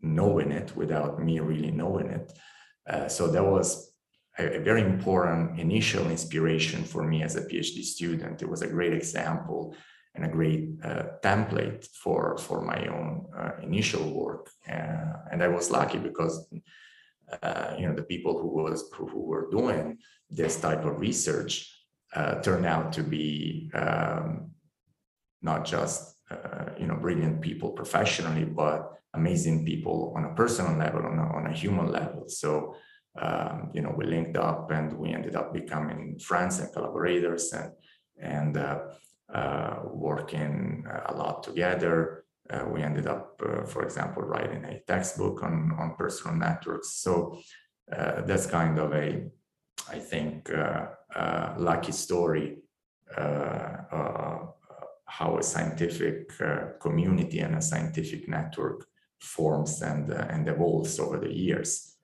knowing 0.00 0.50
it, 0.50 0.74
without 0.74 1.22
me 1.22 1.40
really 1.40 1.70
knowing 1.70 2.08
it. 2.08 2.32
Uh, 2.88 3.08
so 3.08 3.28
that 3.28 3.44
was 3.44 3.92
a, 4.38 4.58
very 4.60 4.82
important 4.82 5.60
initial 5.60 6.10
inspiration 6.10 6.82
for 6.84 7.04
me 7.04 7.22
as 7.22 7.36
a 7.36 7.42
PhD 7.42 7.82
student. 7.82 8.42
It 8.42 8.48
was 8.48 8.62
a 8.62 8.68
great 8.68 8.94
example 8.94 9.76
and 10.14 10.24
a 10.24 10.28
great 10.28 10.68
uh, 10.82 11.04
template 11.22 11.86
for 12.02 12.38
for 12.38 12.62
my 12.62 12.86
own 12.86 13.26
uh, 13.36 13.52
initial 13.62 14.10
work. 14.10 14.50
Uh, 14.68 15.12
and 15.30 15.42
I 15.42 15.48
was 15.48 15.70
lucky 15.70 15.98
because 15.98 16.46
you 17.78 17.86
know 17.86 17.94
the 17.94 18.08
people 18.08 18.38
who 18.40 18.48
was 18.48 18.88
who, 18.94 19.06
who, 19.08 19.22
were 19.22 19.50
doing 19.50 19.98
this 20.30 20.60
type 20.60 20.84
of 20.84 21.00
research 21.00 21.73
uh, 22.14 22.40
turned 22.42 22.66
out 22.66 22.92
to 22.92 23.02
be 23.02 23.70
um, 23.74 24.50
not 25.42 25.64
just 25.64 26.16
uh, 26.30 26.70
you 26.78 26.86
know 26.86 26.96
brilliant 26.96 27.40
people 27.40 27.70
professionally, 27.70 28.44
but 28.44 28.90
amazing 29.14 29.64
people 29.64 30.12
on 30.16 30.24
a 30.24 30.34
personal 30.34 30.76
level, 30.76 31.04
on 31.06 31.18
a, 31.18 31.36
on 31.36 31.46
a 31.46 31.52
human 31.52 31.90
level. 31.90 32.24
So 32.28 32.76
um, 33.20 33.70
you 33.74 33.82
know 33.82 33.94
we 33.96 34.06
linked 34.06 34.36
up 34.36 34.70
and 34.70 34.92
we 34.98 35.12
ended 35.12 35.36
up 35.36 35.52
becoming 35.52 36.18
friends 36.18 36.58
and 36.58 36.72
collaborators 36.72 37.52
and 37.52 37.72
and 38.20 38.56
uh, 38.56 38.78
uh, 39.32 39.80
working 39.92 40.84
a 41.06 41.14
lot 41.14 41.42
together. 41.42 42.24
Uh, 42.50 42.64
we 42.68 42.82
ended 42.82 43.06
up, 43.06 43.40
uh, 43.44 43.64
for 43.64 43.82
example, 43.82 44.22
writing 44.22 44.64
a 44.64 44.78
textbook 44.80 45.42
on, 45.42 45.72
on 45.78 45.94
personal 45.96 46.36
networks. 46.36 46.92
So 46.96 47.38
uh, 47.90 48.22
that's 48.22 48.46
kind 48.46 48.78
of 48.78 48.92
a, 48.92 49.24
I 49.88 49.98
think, 49.98 50.50
uh, 51.14 51.18
uh, 51.18 51.54
lucky 51.58 51.92
story 51.92 52.58
how 55.06 55.38
a 55.38 55.42
scientific 55.42 56.32
community 56.80 57.38
and 57.38 57.54
a 57.54 57.62
scientific 57.62 58.28
network 58.28 58.86
forms 59.20 59.80
and, 59.82 60.10
and 60.10 60.48
evolves 60.48 60.98
over 60.98 61.18
the 61.18 61.32
years. 61.32 61.96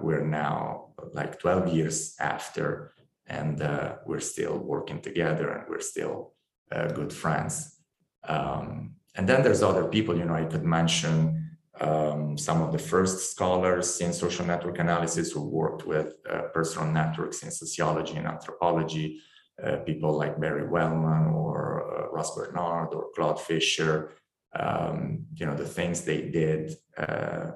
we're 0.00 0.24
now 0.24 0.90
like 1.12 1.40
12 1.40 1.74
years 1.74 2.14
after 2.20 2.92
and 3.30 3.62
uh, 3.62 3.94
we're 4.06 4.20
still 4.20 4.58
working 4.58 5.00
together 5.00 5.50
and 5.50 5.64
we're 5.68 5.80
still 5.80 6.34
uh, 6.72 6.88
good 6.88 7.12
friends. 7.12 7.76
Um, 8.24 8.96
and 9.14 9.28
then 9.28 9.42
there's 9.42 9.62
other 9.62 9.84
people, 9.84 10.16
you 10.16 10.24
know, 10.24 10.34
I 10.34 10.44
could 10.44 10.64
mention 10.64 11.39
um, 11.80 12.36
some 12.36 12.60
of 12.60 12.72
the 12.72 12.78
first 12.78 13.30
scholars 13.30 14.00
in 14.00 14.12
social 14.12 14.44
network 14.44 14.78
analysis 14.78 15.32
who 15.32 15.42
worked 15.42 15.86
with 15.86 16.14
uh, 16.28 16.42
personal 16.52 16.90
networks 16.90 17.42
in 17.42 17.50
sociology 17.50 18.16
and 18.16 18.26
anthropology, 18.26 19.20
uh, 19.64 19.76
people 19.78 20.12
like 20.12 20.40
Barry 20.40 20.68
Wellman 20.68 21.32
or 21.32 21.58
uh, 21.82 22.10
Russ 22.10 22.34
Bernard 22.34 22.92
or 22.92 23.06
Claude 23.14 23.40
Fischer. 23.40 24.12
Um, 24.58 25.26
you 25.34 25.46
know, 25.46 25.54
the 25.54 25.66
things 25.66 26.02
they 26.02 26.22
did 26.22 26.74
uh, 26.98 27.52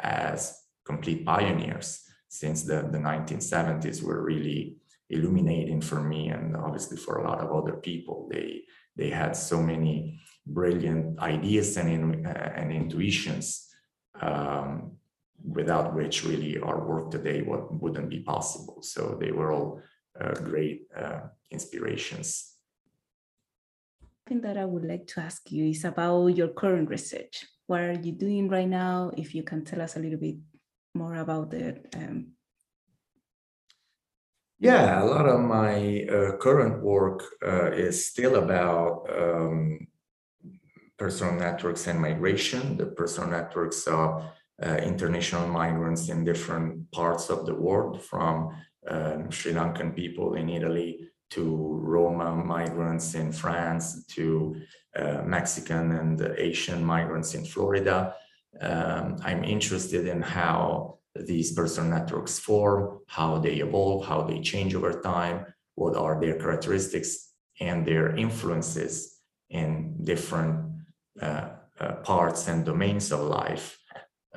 as 0.00 0.58
complete 0.84 1.24
pioneers 1.24 2.02
since 2.28 2.62
the, 2.62 2.88
the 2.90 2.98
1970s 2.98 4.02
were 4.02 4.22
really 4.22 4.76
illuminating 5.10 5.80
for 5.80 6.00
me 6.02 6.28
and 6.28 6.56
obviously 6.56 6.96
for 6.96 7.18
a 7.18 7.28
lot 7.28 7.40
of 7.40 7.52
other 7.52 7.76
people. 7.76 8.28
They 8.30 8.62
they 8.96 9.10
had 9.10 9.36
so 9.36 9.62
many 9.62 10.20
brilliant 10.48 11.18
ideas 11.18 11.76
and 11.76 11.88
in, 11.88 12.26
uh, 12.26 12.52
and 12.56 12.72
intuitions 12.72 13.68
um, 14.20 14.92
without 15.46 15.94
which 15.94 16.24
really 16.24 16.58
our 16.58 16.84
work 16.84 17.10
today 17.10 17.42
would, 17.42 17.66
wouldn't 17.70 18.08
be 18.08 18.20
possible. 18.20 18.82
So 18.82 19.16
they 19.20 19.30
were 19.30 19.52
all 19.52 19.80
uh, 20.20 20.34
great 20.34 20.86
uh, 20.96 21.20
inspirations. 21.50 22.54
Thing 24.26 24.40
that 24.42 24.56
I 24.56 24.64
would 24.64 24.84
like 24.84 25.06
to 25.08 25.20
ask 25.20 25.50
you 25.50 25.66
is 25.66 25.84
about 25.84 26.28
your 26.28 26.48
current 26.48 26.90
research. 26.90 27.46
What 27.66 27.80
are 27.80 27.92
you 27.92 28.12
doing 28.12 28.48
right 28.48 28.68
now? 28.68 29.12
If 29.16 29.34
you 29.34 29.42
can 29.42 29.64
tell 29.64 29.80
us 29.80 29.96
a 29.96 30.00
little 30.00 30.18
bit 30.18 30.36
more 30.94 31.16
about 31.16 31.54
it. 31.54 31.86
Um, 31.94 32.32
yeah, 34.58 35.02
a 35.02 35.06
lot 35.06 35.26
of 35.26 35.40
my 35.40 36.04
uh, 36.10 36.36
current 36.38 36.82
work 36.82 37.22
uh, 37.46 37.70
is 37.70 38.06
still 38.06 38.36
about 38.36 39.06
um, 39.16 39.87
personal 40.98 41.34
networks 41.34 41.86
and 41.86 42.00
migration, 42.00 42.76
the 42.76 42.86
personal 42.86 43.30
networks 43.30 43.86
of 43.86 44.24
uh, 44.62 44.76
international 44.76 45.46
migrants 45.46 46.08
in 46.08 46.24
different 46.24 46.90
parts 46.90 47.30
of 47.30 47.46
the 47.46 47.54
world, 47.54 48.02
from 48.02 48.50
um, 48.88 49.30
Sri 49.30 49.52
Lankan 49.52 49.94
people 49.94 50.34
in 50.34 50.48
Italy 50.48 51.08
to 51.30 51.80
Roma 51.82 52.34
migrants 52.34 53.14
in 53.14 53.32
France 53.32 54.04
to 54.06 54.56
uh, 54.96 55.22
Mexican 55.24 55.92
and 55.92 56.20
Asian 56.38 56.84
migrants 56.84 57.34
in 57.34 57.44
Florida. 57.44 58.14
Um, 58.60 59.16
I'm 59.22 59.44
interested 59.44 60.06
in 60.06 60.22
how 60.22 60.98
these 61.14 61.52
personal 61.52 61.90
networks 61.90 62.38
form, 62.38 63.00
how 63.06 63.38
they 63.38 63.56
evolve, 63.56 64.06
how 64.06 64.22
they 64.22 64.40
change 64.40 64.74
over 64.74 65.00
time, 65.00 65.46
what 65.74 65.96
are 65.96 66.20
their 66.20 66.38
characteristics 66.38 67.32
and 67.60 67.86
their 67.86 68.16
influences 68.16 69.18
in 69.50 69.96
different 70.02 70.67
uh, 71.20 71.48
uh, 71.80 71.92
parts 72.02 72.48
and 72.48 72.64
domains 72.64 73.12
of 73.12 73.20
life. 73.20 73.78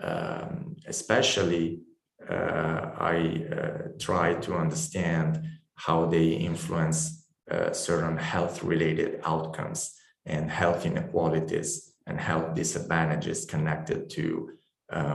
Um, 0.02 0.76
especially, 0.88 1.82
uh, 2.30 2.92
I 2.98 3.46
uh, 3.52 3.88
try 4.00 4.36
to 4.36 4.56
understand 4.56 5.48
how 5.76 6.06
they 6.06 6.30
influence 6.30 7.28
uh, 7.50 7.74
certain 7.74 8.18
health 8.18 8.64
related 8.64 9.22
outcomes 9.26 9.94
and 10.26 10.50
health 10.52 10.86
inequalities 10.86 11.94
and 12.08 12.20
health 12.20 12.54
disadvantages 12.56 13.46
connected 13.46 14.10
to 14.12 14.52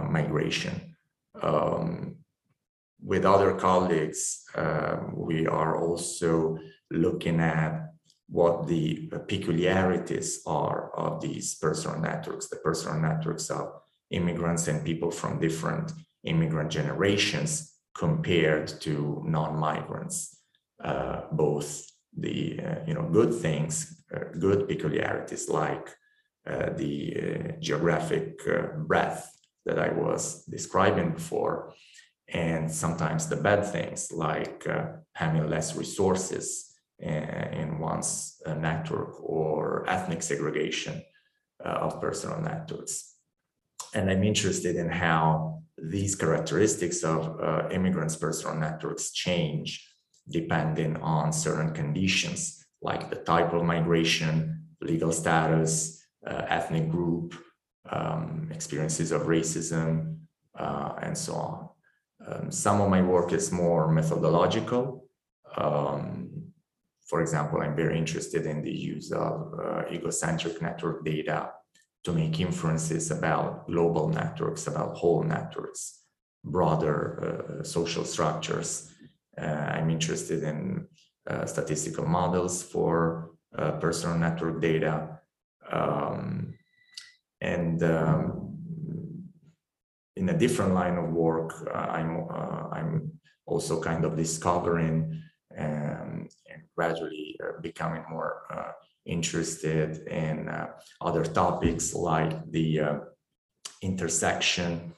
migration 0.09 0.97
um, 1.43 2.17
with 3.05 3.27
other 3.27 3.55
colleagues, 3.55 4.45
we 5.13 5.47
are 5.47 5.77
also 5.77 6.59
looking 6.91 7.41
at 7.41 7.86
what 8.29 8.67
the 8.67 9.09
peculiarities 9.29 10.43
are 10.47 10.91
of 10.97 11.21
these 11.21 11.55
personal 11.55 11.99
networks, 12.01 12.49
the 12.49 12.57
personal 12.57 13.01
networks 13.01 13.51
of 13.51 13.73
immigrants 14.11 14.69
and 14.69 14.85
people 14.85 15.11
from 15.11 15.39
different 15.39 15.93
immigrant 16.25 16.71
generations 16.71 17.75
compared 17.95 18.69
to 18.69 19.23
non-migrants, 19.25 20.39
uh, 20.83 21.23
both 21.33 21.87
the 22.17 22.61
uh, 22.61 22.75
you 22.87 22.95
know 22.95 23.09
good 23.11 23.33
things, 23.33 24.03
uh, 24.15 24.25
good 24.39 24.69
peculiarities 24.69 25.49
like 25.49 25.89
uh, 26.47 26.71
the 26.77 27.17
uh, 27.17 27.53
geographic 27.61 28.41
breadth 28.87 29.31
that 29.65 29.79
I 29.79 29.91
was 29.91 30.45
describing 30.45 31.13
before, 31.13 31.75
and 32.29 32.71
sometimes 32.71 33.29
the 33.29 33.37
bad 33.37 33.65
things 33.67 34.13
like 34.13 34.67
uh, 34.69 34.87
having 35.15 35.49
less 35.49 35.77
resources 35.77 36.66
in, 36.99 37.71
uh, 37.71 37.77
one's 37.79 38.41
uh, 38.47 38.55
network 38.55 39.23
or 39.23 39.89
ethnic 39.89 40.23
segregation 40.23 41.03
uh, 41.65 41.69
of 41.69 42.01
personal 42.01 42.41
networks. 42.41 43.15
And 43.95 44.11
I'm 44.11 44.25
interested 44.25 44.77
in 44.77 44.89
how 44.89 45.63
these 45.79 46.15
characteristics 46.15 47.03
of 47.05 47.41
uh, 47.41 47.69
immigrants' 47.71 48.17
personal 48.17 48.57
networks 48.57 49.13
change 49.13 49.87
depending 50.29 50.97
on 50.97 51.33
certain 51.33 51.73
conditions 51.73 52.65
like 52.83 53.11
the 53.11 53.17
type 53.17 53.53
of 53.53 53.63
migration, 53.65 54.67
legal 54.81 55.13
status, 55.13 56.05
uh, 56.27 56.43
ethnic 56.49 56.91
group, 56.91 57.35
um, 57.91 58.49
experiences 58.53 59.13
of 59.13 59.23
racism, 59.23 60.19
uh, 60.59 60.95
and 61.03 61.17
so 61.17 61.35
on. 61.35 61.69
Um, 62.27 62.51
some 62.51 62.81
of 62.81 62.91
my 62.91 63.03
work 63.03 63.33
is 63.33 63.53
more 63.53 63.91
methodological. 63.93 65.07
Um, 65.57 66.26
for 67.07 67.21
example, 67.21 67.61
I'm 67.63 67.77
very 67.77 67.97
interested 67.99 68.47
in 68.47 68.63
the 68.63 68.73
use 68.73 69.13
of 69.13 69.55
uh, 69.59 69.83
egocentric 69.91 70.61
network 70.61 71.05
data 71.05 71.53
to 72.05 72.13
make 72.13 72.41
inferences 72.41 73.11
about 73.11 73.67
global 73.69 74.09
networks, 74.09 74.67
about 74.67 74.97
whole 74.97 75.23
networks, 75.23 76.03
broader 76.45 77.61
uh, 77.61 77.65
social 77.65 78.05
structures. 78.05 78.93
Uh, 79.41 79.45
I'm 79.45 79.91
interested 79.91 80.43
in 80.43 80.87
uh, 81.29 81.47
statistical 81.47 82.07
models 82.07 82.63
for 82.63 83.31
uh, 83.57 83.73
personal 83.73 84.19
network 84.19 84.61
data. 84.61 85.21
Um, 85.71 86.55
and 87.41 87.83
um, 87.83 89.29
in 90.17 90.29
a 90.29 90.39
different 90.39 90.75
line 90.75 90.97
of 90.97 91.11
work, 91.11 91.53
uh, 91.73 91.79
I'm 91.79 92.29
I'm 92.73 93.13
also 93.47 93.81
kind 93.81 94.05
of 94.05 94.17
discovering 94.17 95.23
um, 95.59 96.29
and 96.51 96.63
gradually 96.77 97.39
uh, 97.43 97.61
becoming 97.61 98.05
more 98.11 98.43
uh, 98.51 98.73
interested 99.05 100.07
in 100.09 100.49
uh, 100.49 100.69
other 101.01 101.25
topics 101.25 101.95
like 101.95 102.51
the 102.51 102.81
intersection 103.83 104.93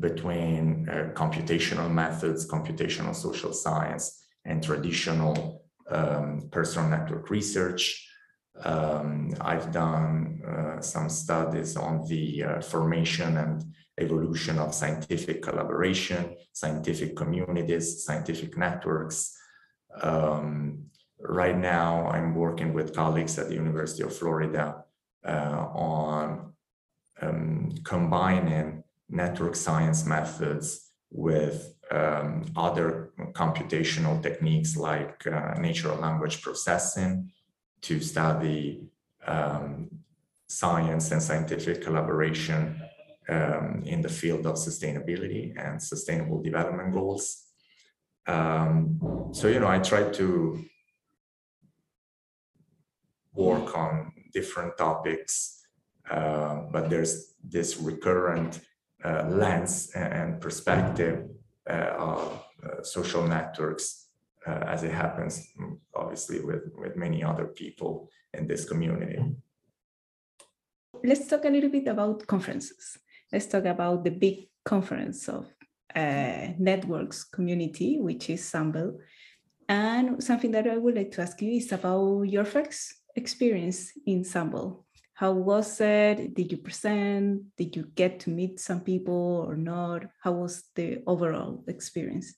between 0.00 0.86
computational 1.14 1.90
methods, 1.90 2.48
computational 2.48 3.14
social 3.14 3.52
science, 3.52 4.24
and 4.44 4.62
traditional 4.62 5.64
um, 5.90 6.48
personal 6.50 6.88
network 6.88 7.30
research. 7.30 8.08
Um, 8.62 9.34
I've 9.40 9.72
done 9.72 10.42
uh, 10.46 10.80
some 10.80 11.08
studies 11.08 11.76
on 11.76 12.06
the 12.06 12.44
uh, 12.44 12.60
formation 12.60 13.36
and 13.36 13.64
evolution 13.98 14.58
of 14.58 14.74
scientific 14.74 15.42
collaboration, 15.42 16.36
scientific 16.52 17.16
communities, 17.16 18.04
scientific 18.04 18.56
networks. 18.56 19.36
Um, 20.02 20.86
right 21.20 21.56
now, 21.56 22.08
I'm 22.08 22.34
working 22.34 22.72
with 22.72 22.94
colleagues 22.94 23.38
at 23.38 23.48
the 23.48 23.54
University 23.54 24.02
of 24.02 24.16
Florida 24.16 24.84
uh, 25.26 25.66
on 25.72 26.52
um, 27.20 27.74
combining 27.84 28.82
network 29.08 29.54
science 29.54 30.04
methods 30.06 30.90
with 31.10 31.74
um, 31.90 32.44
other 32.56 33.12
computational 33.32 34.22
techniques 34.22 34.76
like 34.76 35.26
uh, 35.26 35.54
natural 35.60 35.98
language 35.98 36.42
processing 36.42 37.30
to 37.82 38.00
study 38.00 38.82
um, 39.26 39.88
science 40.48 41.10
and 41.10 41.22
scientific 41.22 41.82
collaboration 41.82 42.80
um, 43.28 43.82
in 43.86 44.02
the 44.02 44.08
field 44.08 44.46
of 44.46 44.56
sustainability 44.56 45.54
and 45.56 45.82
sustainable 45.82 46.42
development 46.42 46.92
goals. 46.92 47.43
Um, 48.26 49.30
so, 49.32 49.48
you 49.48 49.60
know, 49.60 49.68
I 49.68 49.78
try 49.78 50.10
to 50.10 50.64
work 53.34 53.76
on 53.76 54.12
different 54.32 54.76
topics, 54.78 55.62
uh, 56.10 56.62
but 56.72 56.88
there's 56.88 57.34
this 57.42 57.76
recurrent 57.78 58.60
uh, 59.04 59.26
lens 59.28 59.90
and 59.94 60.40
perspective 60.40 61.28
uh, 61.68 61.92
of 61.98 62.44
uh, 62.64 62.82
social 62.82 63.26
networks 63.26 64.08
uh, 64.46 64.64
as 64.66 64.82
it 64.82 64.92
happens, 64.92 65.46
obviously, 65.94 66.40
with, 66.40 66.62
with 66.76 66.96
many 66.96 67.22
other 67.22 67.46
people 67.46 68.08
in 68.32 68.46
this 68.46 68.64
community. 68.64 69.18
Let's 71.02 71.26
talk 71.26 71.44
a 71.44 71.50
little 71.50 71.70
bit 71.70 71.86
about 71.86 72.26
conferences. 72.26 72.98
Let's 73.32 73.46
talk 73.46 73.64
about 73.64 74.04
the 74.04 74.10
big 74.10 74.48
conference 74.64 75.28
of 75.28 75.46
uh, 75.94 76.48
networks 76.58 77.24
community, 77.24 77.98
which 78.00 78.30
is 78.30 78.42
Sunbelt. 78.42 78.98
And 79.68 80.22
something 80.22 80.50
that 80.52 80.66
I 80.66 80.76
would 80.76 80.96
like 80.96 81.10
to 81.12 81.22
ask 81.22 81.40
you 81.40 81.52
is 81.52 81.72
about 81.72 82.22
your 82.24 82.44
first 82.44 82.94
experience 83.16 83.92
in 84.06 84.22
Sunbelt. 84.22 84.82
How 85.14 85.32
was 85.32 85.80
it? 85.80 86.34
Did 86.34 86.50
you 86.50 86.58
present? 86.58 87.44
Did 87.56 87.76
you 87.76 87.84
get 87.94 88.20
to 88.20 88.30
meet 88.30 88.58
some 88.58 88.80
people 88.80 89.46
or 89.48 89.56
not? 89.56 90.06
How 90.20 90.32
was 90.32 90.64
the 90.74 91.02
overall 91.06 91.62
experience? 91.68 92.34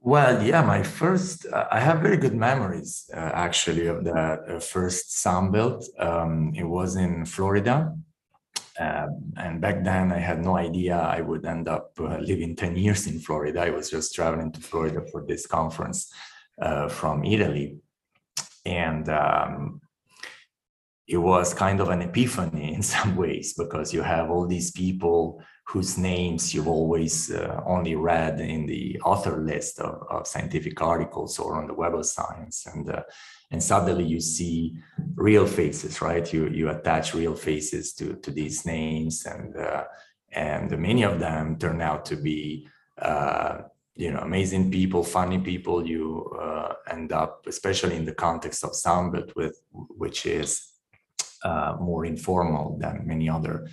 Well, 0.00 0.42
yeah, 0.42 0.62
my 0.62 0.82
first, 0.82 1.46
uh, 1.46 1.68
I 1.70 1.78
have 1.78 2.00
very 2.00 2.16
good 2.16 2.34
memories 2.34 3.08
uh, 3.14 3.18
actually 3.18 3.86
of 3.86 4.02
that 4.02 4.40
uh, 4.48 4.58
first 4.58 5.10
Sunbelt. 5.24 5.84
Um, 5.96 6.52
it 6.56 6.64
was 6.64 6.96
in 6.96 7.24
Florida. 7.24 7.94
Um, 8.82 9.32
and 9.36 9.60
back 9.60 9.84
then 9.84 10.12
I 10.12 10.18
had 10.18 10.44
no 10.44 10.56
idea 10.56 10.96
I 10.96 11.20
would 11.20 11.44
end 11.44 11.68
up 11.68 11.92
uh, 12.00 12.18
living 12.18 12.56
10 12.56 12.76
years 12.76 13.06
in 13.06 13.20
Florida. 13.20 13.60
I 13.60 13.70
was 13.70 13.90
just 13.90 14.14
traveling 14.14 14.50
to 14.52 14.60
Florida 14.60 15.02
for 15.10 15.24
this 15.26 15.46
conference 15.46 16.12
uh, 16.60 16.88
from 16.88 17.24
Italy. 17.24 17.76
And 18.64 19.08
um, 19.08 19.80
it 21.06 21.18
was 21.18 21.54
kind 21.54 21.80
of 21.80 21.90
an 21.90 22.02
epiphany 22.02 22.74
in 22.76 22.82
some 22.82 23.14
ways 23.16 23.54
because 23.54 23.92
you 23.92 24.02
have 24.02 24.30
all 24.30 24.46
these 24.46 24.70
people 24.70 25.42
whose 25.64 25.96
names 25.96 26.52
you've 26.52 26.68
always 26.68 27.30
uh, 27.30 27.60
only 27.66 27.94
read 27.94 28.40
in 28.40 28.66
the 28.66 29.00
author 29.04 29.42
list 29.42 29.78
of, 29.78 30.02
of, 30.10 30.26
scientific 30.26 30.80
articles 30.82 31.38
or 31.38 31.56
on 31.56 31.66
the 31.66 31.74
web 31.74 31.94
of 31.94 32.04
science. 32.04 32.66
And 32.66 32.88
uh, 32.90 33.02
and 33.50 33.62
suddenly 33.62 34.04
you 34.04 34.20
see 34.20 34.76
real 35.14 35.46
faces 35.46 36.00
right? 36.00 36.30
You 36.32 36.48
you 36.48 36.70
attach 36.70 37.14
real 37.14 37.34
faces 37.34 37.92
to 37.94 38.14
to 38.16 38.30
these 38.30 38.66
names 38.66 39.24
and 39.24 39.56
uh, 39.56 39.84
and 40.32 40.76
many 40.78 41.02
of 41.04 41.20
them 41.20 41.58
turn 41.58 41.80
out 41.80 42.04
to 42.06 42.16
be 42.16 42.66
uh, 43.00 43.58
you 43.94 44.10
know 44.10 44.20
amazing 44.20 44.70
people 44.70 45.04
funny 45.04 45.38
people. 45.38 45.86
You 45.86 46.36
uh, 46.40 46.74
end 46.88 47.12
up 47.12 47.44
especially 47.46 47.96
in 47.96 48.04
the 48.04 48.14
context 48.14 48.64
of 48.64 48.72
Sunbelt 48.72 49.34
with 49.36 49.62
which 49.70 50.26
is 50.26 50.72
uh, 51.44 51.76
more 51.80 52.04
informal 52.04 52.78
than 52.78 53.06
many 53.06 53.28
other 53.28 53.68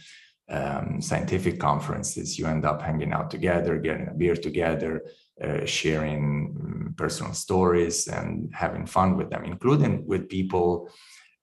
um, 0.50 1.02
scientific 1.02 1.60
conferences. 1.60 2.38
You 2.38 2.48
end 2.48 2.66
up 2.66 2.82
hanging 2.82 3.14
out 3.14 3.30
together, 3.30 3.78
getting 3.78 4.08
a 4.08 4.14
beer 4.14 4.36
together, 4.36 5.04
uh, 5.44 5.66
sharing 5.66 6.54
mm, 6.54 6.98
personal 6.98 7.34
stories, 7.34 8.08
and 8.08 8.52
having 8.54 8.86
fun 8.86 9.16
with 9.16 9.30
them, 9.30 9.46
including 9.46 10.06
with 10.06 10.30
people 10.30 10.90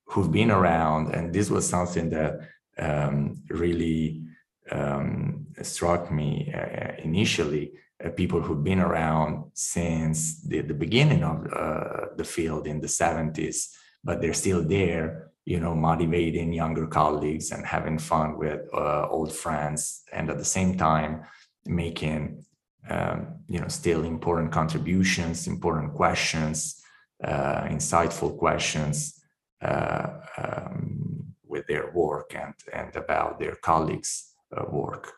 who've 0.06 0.30
been 0.30 0.50
around. 0.50 1.14
And 1.14 1.32
this 1.32 1.50
was 1.50 1.68
something 1.68 2.10
that 2.10 2.40
um, 2.78 3.42
really 3.48 4.22
um, 4.70 5.46
struck 5.62 6.10
me 6.10 6.52
uh, 6.52 6.92
initially. 7.02 7.72
Uh, 8.04 8.10
people 8.10 8.42
who've 8.42 8.62
been 8.62 8.80
around 8.80 9.50
since 9.54 10.42
the, 10.42 10.60
the 10.60 10.74
beginning 10.74 11.24
of 11.24 11.46
uh, 11.50 12.06
the 12.16 12.24
field 12.24 12.66
in 12.66 12.78
the 12.80 12.86
70s, 12.86 13.68
but 14.04 14.20
they're 14.20 14.34
still 14.34 14.62
there 14.62 15.30
you 15.46 15.60
know, 15.60 15.74
motivating 15.74 16.52
younger 16.52 16.86
colleagues 16.88 17.52
and 17.52 17.64
having 17.64 17.98
fun 17.98 18.36
with 18.36 18.60
uh, 18.74 19.06
old 19.08 19.32
friends, 19.32 20.02
and 20.12 20.28
at 20.28 20.38
the 20.38 20.44
same 20.44 20.76
time 20.76 21.22
making, 21.64 22.44
um, 22.90 23.36
you 23.48 23.60
know, 23.60 23.68
still 23.68 24.02
important 24.04 24.50
contributions, 24.50 25.46
important 25.46 25.94
questions, 25.94 26.82
uh, 27.22 27.62
insightful 27.62 28.36
questions 28.36 29.22
uh, 29.62 30.08
um, 30.36 31.24
with 31.46 31.64
their 31.68 31.92
work 31.92 32.34
and 32.34 32.54
and 32.72 32.94
about 32.96 33.38
their 33.38 33.54
colleagues' 33.54 34.34
uh, 34.56 34.64
work. 34.68 35.12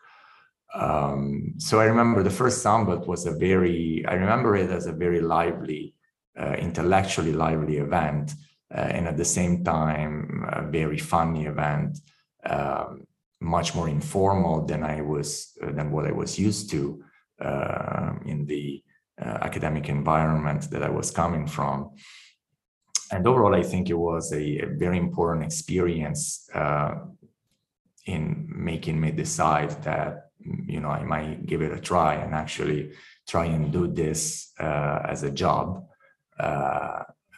Um, 0.75 1.55
so 1.57 1.79
I 1.79 1.85
remember 1.85 2.21
the 2.21 2.29
first 2.29 2.63
Sunbelt 2.63 3.07
was 3.07 3.25
a 3.25 3.31
very, 3.31 4.05
I 4.07 4.13
remember 4.13 4.55
it 4.55 4.69
as 4.69 4.85
a 4.85 4.93
very 4.93 5.19
lively, 5.19 5.95
uh, 6.39 6.53
intellectually 6.59 7.33
lively 7.33 7.77
event 7.77 8.33
and 8.71 9.07
at 9.07 9.17
the 9.17 9.25
same 9.25 9.63
time 9.63 10.45
a 10.51 10.61
very 10.69 10.97
funny 10.97 11.45
event 11.45 11.99
um, 12.45 13.05
much 13.41 13.73
more 13.73 13.89
informal 13.89 14.65
than 14.65 14.83
i 14.83 15.01
was 15.01 15.57
uh, 15.63 15.71
than 15.71 15.91
what 15.91 16.05
i 16.05 16.11
was 16.11 16.37
used 16.37 16.69
to 16.69 17.03
uh, 17.41 18.11
in 18.25 18.45
the 18.45 18.83
uh, 19.21 19.37
academic 19.41 19.89
environment 19.89 20.69
that 20.71 20.83
i 20.83 20.89
was 20.89 21.11
coming 21.11 21.47
from. 21.47 21.91
And 23.11 23.25
overall 23.25 23.55
i 23.55 23.63
think 23.63 23.89
it 23.89 23.97
was 23.97 24.31
a, 24.33 24.59
a 24.59 24.67
very 24.67 24.97
important 24.97 25.45
experience 25.45 26.49
uh, 26.53 26.95
in 28.05 28.47
making 28.49 28.99
me 28.99 29.11
decide 29.11 29.71
that 29.83 30.29
you 30.67 30.79
know 30.79 30.89
i 30.89 31.03
might 31.03 31.45
give 31.45 31.61
it 31.61 31.71
a 31.71 31.79
try 31.79 32.15
and 32.15 32.33
actually 32.33 32.91
try 33.27 33.45
and 33.45 33.71
do 33.71 33.87
this 33.87 34.51
uh, 34.59 34.99
as 35.05 35.23
a 35.23 35.31
job 35.31 35.85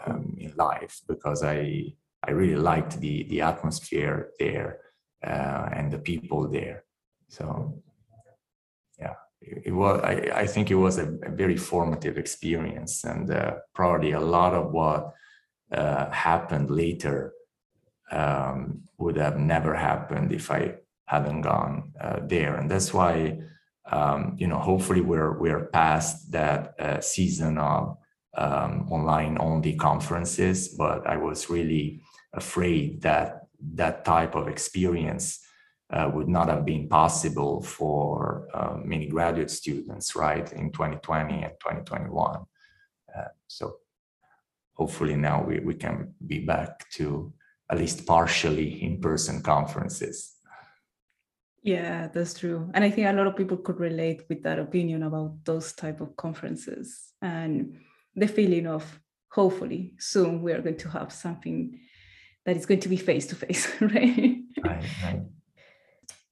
um, 0.06 0.36
in 0.40 0.54
life 0.56 1.02
because 1.08 1.44
I 1.44 1.94
I 2.24 2.32
really 2.32 2.62
liked 2.62 3.00
the 3.00 3.24
the 3.24 3.42
atmosphere 3.42 4.32
there 4.40 4.80
uh, 5.26 5.70
and 5.74 5.92
the 5.92 6.00
people 6.00 6.48
there. 6.48 6.84
So 7.30 7.82
yeah, 9.00 9.16
it, 9.42 9.64
it 9.68 9.72
was. 9.72 10.02
I, 10.04 10.32
I 10.44 10.48
think 10.48 10.70
it 10.70 10.76
was 10.76 10.98
a, 11.00 11.08
a 11.24 11.32
very 11.32 11.58
formative 11.58 12.18
experience, 12.18 13.04
and 13.04 13.32
uh, 13.32 13.56
probably 13.74 14.12
a 14.12 14.20
lot 14.20 14.54
of 14.54 14.72
what 14.72 15.14
uh, 15.72 16.10
happened 16.12 16.70
later 16.70 17.34
um, 18.12 18.82
would 18.98 19.18
have 19.18 19.38
never 19.38 19.74
happened 19.74 20.32
if 20.32 20.52
I 20.52 20.76
hadn't 21.06 21.42
gone 21.42 21.94
uh, 22.00 22.20
there, 22.24 22.56
and 22.56 22.70
that's 22.70 22.94
why. 22.94 23.40
Um, 23.92 24.36
you 24.38 24.48
know, 24.48 24.60
hopefully 24.60 25.02
we're 25.02 25.38
we're 25.40 25.66
past 25.66 26.32
that 26.32 26.80
uh, 26.80 27.02
season 27.02 27.58
of 27.58 27.98
um, 28.36 28.88
online 28.90 29.38
only 29.40 29.76
conferences, 29.76 30.70
but 30.70 31.06
I 31.06 31.18
was 31.18 31.50
really 31.50 32.02
afraid 32.34 33.02
that 33.02 33.48
that 33.74 34.06
type 34.06 34.36
of 34.36 34.48
experience 34.48 35.40
uh, 35.92 36.10
would 36.14 36.30
not 36.30 36.48
have 36.48 36.66
been 36.66 36.88
possible 36.88 37.62
for 37.62 38.48
uh, 38.54 38.78
many 38.84 39.08
graduate 39.08 39.52
students, 39.52 40.16
right, 40.16 40.52
in 40.54 40.72
2020 40.72 41.34
and 41.44 41.54
2021. 41.60 42.46
Uh, 43.14 43.24
so 43.48 43.78
hopefully 44.74 45.16
now 45.16 45.44
we, 45.44 45.60
we 45.60 45.76
can 45.76 46.14
be 46.26 46.40
back 46.40 46.90
to 46.92 47.34
at 47.70 47.78
least 47.78 48.06
partially 48.06 48.84
in-person 48.84 49.42
conferences. 49.42 50.36
Yeah, 51.64 52.08
that's 52.08 52.34
true. 52.34 52.70
And 52.74 52.84
I 52.84 52.90
think 52.90 53.08
a 53.08 53.14
lot 53.14 53.28
of 53.28 53.36
people 53.36 53.58
could 53.58 53.80
relate 53.80 54.24
with 54.30 54.42
that 54.44 54.60
opinion 54.60 55.04
about 55.04 55.46
those 55.46 55.74
type 55.74 56.02
of 56.02 56.16
conferences. 56.16 57.14
And 57.22 57.78
the 58.16 58.28
feeling 58.28 58.68
of 58.68 59.00
hopefully 59.32 59.96
soon 59.98 60.42
we 60.42 60.52
are 60.52 60.62
going 60.62 60.78
to 60.78 60.90
have 60.90 61.12
something 61.12 61.80
that 62.46 62.58
is 62.58 62.66
going 62.66 62.80
to 62.82 62.90
be 62.90 62.98
face 62.98 63.28
to 63.28 63.36
face, 63.36 63.70
right? 63.82 64.42
Right, 64.64 64.84
right. 65.04 65.22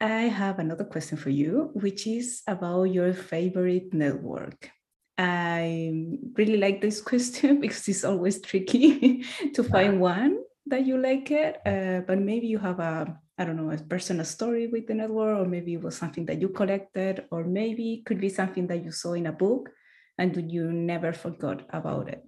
I 0.02 0.32
have 0.32 0.60
another 0.60 0.86
question 0.86 1.18
for 1.18 1.30
you, 1.30 1.72
which 1.74 2.08
is 2.08 2.42
about 2.48 2.84
your 2.84 3.13
favorite 3.13 3.94
network. 3.94 4.72
I 5.18 5.92
really 6.38 6.58
like 6.58 6.82
this 6.82 7.02
question 7.12 7.60
because 7.60 7.88
it's 7.88 8.06
always 8.06 8.42
tricky 8.42 9.26
to 9.54 9.63
find 9.63 10.00
one 10.00 10.39
that 10.68 10.86
you 10.86 10.98
like 10.98 11.32
it, 11.32 11.58
uh, 11.65 12.02
but 12.08 12.20
maybe 12.20 12.48
you 12.48 12.60
have 12.60 12.80
a 12.80 13.20
I 13.38 13.46
don't 13.46 13.56
know 13.56 13.72
a 13.72 13.78
personal 13.78 14.26
story 14.26 14.68
with 14.68 14.88
the 14.88 14.94
network, 14.94 15.39
or 15.39 15.46
maybe 15.46 15.74
it 15.74 15.82
was 15.82 15.96
something 15.96 16.26
that 16.26 16.42
you 16.42 16.50
collected, 16.50 17.24
or 17.32 17.46
maybe 17.46 17.94
it 17.94 18.06
could 18.06 18.20
be 18.20 18.28
something 18.28 18.68
that 18.68 18.84
you 18.84 18.92
saw 18.92 19.13
in 19.13 19.28
a 19.28 19.32
book 19.32 19.70
and 20.19 20.34
do 20.34 20.41
you 20.41 20.71
never 20.71 21.13
forgot 21.13 21.62
about 21.71 22.10
it. 22.10 22.23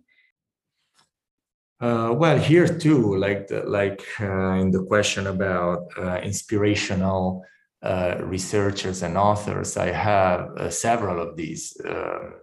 Uh, 1.82 2.14
well, 2.14 2.38
here 2.38 2.68
too, 2.68 3.18
like 3.18 3.48
the, 3.48 3.64
like 3.64 4.02
uh, 4.20 4.54
in 4.54 4.72
the 4.72 4.84
question 4.84 5.28
about 5.28 5.92
uh, 5.98 6.20
inspirational 6.24 7.44
uh, 7.84 8.16
researchers 8.22 9.04
and 9.04 9.18
authors, 9.18 9.76
I 9.76 9.92
have 9.92 10.42
uh, 10.58 10.70
several 10.70 11.20
of 11.20 11.36
these. 11.36 11.76
Um, 11.84 12.36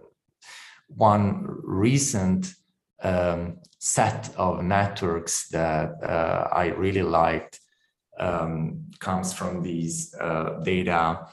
one 0.87 1.45
recent 1.63 2.53
um, 3.01 3.59
set 3.79 4.29
of 4.35 4.61
networks 4.63 5.47
that 5.49 5.91
uh, 6.03 6.49
I 6.51 6.67
really 6.67 7.03
liked 7.03 7.59
um, 8.19 8.87
comes 8.99 9.31
from 9.31 9.63
these 9.63 10.13
data, 10.63 11.27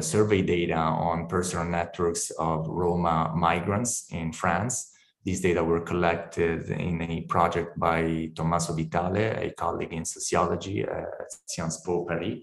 survey 0.00 0.42
data 0.42 0.76
on 0.76 1.28
personal 1.28 1.64
networks 1.64 2.30
of 2.38 2.66
Roma 2.66 3.32
migrants 3.34 4.06
in 4.10 4.32
France. 4.32 4.92
These 5.24 5.40
data 5.40 5.62
were 5.62 5.80
collected 5.80 6.70
in 6.70 7.02
a 7.02 7.20
project 7.22 7.78
by 7.78 8.30
Tommaso 8.34 8.74
Vitale, 8.74 9.46
a 9.46 9.52
colleague 9.56 9.92
in 9.92 10.04
sociology 10.04 10.82
at 10.82 11.30
Sciences 11.46 11.82
Po 11.84 12.06
Paris. 12.06 12.38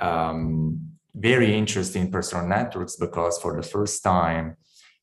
Um, 0.00 0.96
very 1.14 1.56
interesting 1.56 2.10
personal 2.10 2.46
networks 2.46 2.96
because 2.96 3.38
for 3.38 3.56
the 3.56 3.62
first 3.62 4.02
time 4.02 4.56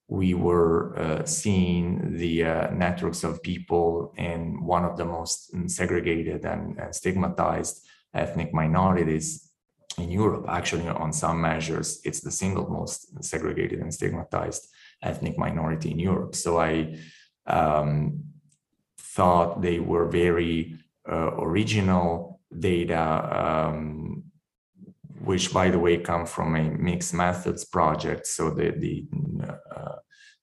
we 0.07 0.33
were 0.33 0.97
uh, 0.99 1.25
seeing 1.25 2.17
the 2.17 2.45
uh, 2.45 2.69
networks 2.71 3.23
of 3.23 3.41
people 3.41 4.13
in 4.17 4.63
one 4.63 4.85
of 4.85 4.97
the 4.97 5.05
most 5.05 5.51
segregated 5.69 6.45
and, 6.45 6.77
and 6.77 6.93
stigmatized 6.93 7.85
ethnic 8.13 8.53
minorities 8.53 9.52
in 9.97 10.09
Europe. 10.11 10.45
Actually, 10.47 10.87
on 10.87 11.13
some 11.13 11.41
measures, 11.41 12.01
it's 12.03 12.21
the 12.21 12.31
single 12.31 12.69
most 12.69 13.23
segregated 13.23 13.79
and 13.79 13.93
stigmatized 13.93 14.67
ethnic 15.01 15.37
minority 15.37 15.91
in 15.91 15.99
Europe. 15.99 16.35
So 16.35 16.59
I 16.59 16.97
um, 17.45 18.23
thought 18.97 19.61
they 19.61 19.79
were 19.79 20.07
very 20.07 20.77
uh, 21.09 21.31
original 21.37 22.39
data, 22.57 23.67
um, 23.71 24.23
which, 25.23 25.53
by 25.53 25.69
the 25.69 25.79
way, 25.79 25.97
come 25.97 26.25
from 26.25 26.55
a 26.55 26.63
mixed 26.63 27.13
methods 27.13 27.65
project. 27.65 28.27
So 28.27 28.49
the 28.49 28.71
the 28.71 29.05
uh, 29.75 29.95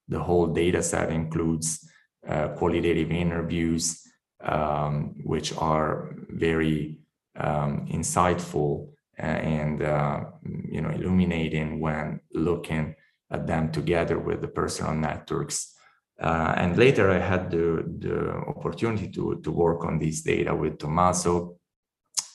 the 0.08 0.18
whole 0.18 0.48
data 0.48 0.82
set 0.82 1.10
includes 1.10 1.88
uh, 2.28 2.48
qualitative 2.48 3.10
interviews, 3.10 4.02
um, 4.42 5.14
which 5.24 5.56
are 5.56 6.14
very 6.28 6.98
um, 7.36 7.86
insightful 7.90 8.89
and 9.20 9.82
uh, 9.82 10.24
you 10.68 10.80
know 10.80 10.90
illuminating 10.90 11.80
when 11.80 12.20
looking 12.32 12.94
at 13.30 13.46
them 13.46 13.70
together 13.70 14.18
with 14.18 14.40
the 14.40 14.48
personal 14.48 14.94
networks. 14.94 15.74
Uh, 16.20 16.52
and 16.56 16.76
later 16.76 17.10
I 17.10 17.18
had 17.18 17.50
the, 17.50 17.84
the 17.98 18.30
opportunity 18.30 19.08
to, 19.12 19.40
to 19.42 19.50
work 19.50 19.84
on 19.84 19.98
this 19.98 20.20
data 20.20 20.54
with 20.54 20.78
Tommaso, 20.78 21.56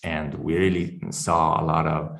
and 0.04 0.34
we 0.34 0.58
really 0.58 1.02
saw 1.12 1.62
a 1.62 1.64
lot 1.64 1.86
of 1.86 2.18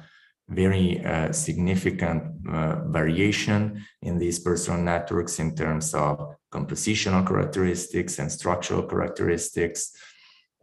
very 0.48 1.04
uh, 1.04 1.32
significant 1.32 2.24
uh, 2.48 2.88
variation 2.90 3.84
in 4.04 4.20
these 4.20 4.40
personal 4.40 4.80
networks 4.80 5.40
in 5.40 5.56
terms 5.56 5.94
of 5.96 6.36
compositional 6.52 7.26
characteristics 7.28 8.20
and 8.20 8.32
structural 8.32 8.84
characteristics, 8.84 9.92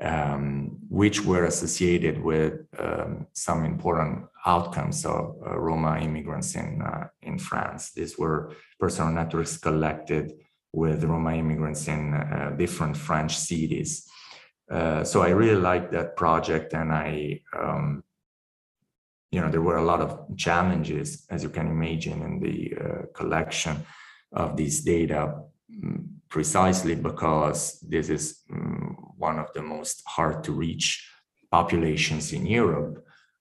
um, 0.02 0.78
which 0.88 1.24
were 1.24 1.44
associated 1.44 2.20
with 2.20 2.66
um, 2.78 3.26
some 3.32 3.64
important 3.64 4.26
outcomes 4.44 5.06
of 5.06 5.36
uh, 5.46 5.58
Roma 5.58 6.00
immigrants 6.00 6.56
in, 6.56 6.82
uh, 6.82 7.06
in 7.22 7.38
France. 7.38 7.92
These 7.92 8.18
were 8.18 8.52
personal 8.80 9.12
networks 9.12 9.56
collected 9.56 10.32
with 10.72 11.04
Roma 11.04 11.34
immigrants 11.34 11.86
in 11.86 12.14
uh, 12.14 12.54
different 12.58 12.96
French 12.96 13.36
cities. 13.36 14.08
Uh, 14.70 15.04
so 15.04 15.22
I 15.22 15.28
really 15.28 15.60
liked 15.60 15.92
that 15.92 16.16
project, 16.16 16.72
and 16.72 16.92
I, 16.92 17.40
um, 17.56 18.02
you 19.30 19.40
know, 19.40 19.50
there 19.50 19.62
were 19.62 19.76
a 19.76 19.84
lot 19.84 20.00
of 20.00 20.36
challenges, 20.36 21.26
as 21.30 21.42
you 21.42 21.50
can 21.50 21.68
imagine, 21.68 22.22
in 22.22 22.40
the 22.40 22.74
uh, 22.76 23.02
collection 23.14 23.76
of 24.32 24.56
these 24.56 24.80
data, 24.80 25.42
mm, 25.70 26.06
precisely 26.28 26.94
because 26.94 27.80
this 27.80 28.08
is 28.08 28.40
um, 28.50 29.11
one 29.28 29.38
of 29.38 29.48
the 29.54 29.62
most 29.74 29.96
hard 30.16 30.44
to 30.44 30.52
reach 30.52 30.86
populations 31.50 32.32
in 32.32 32.44
Europe 32.46 32.94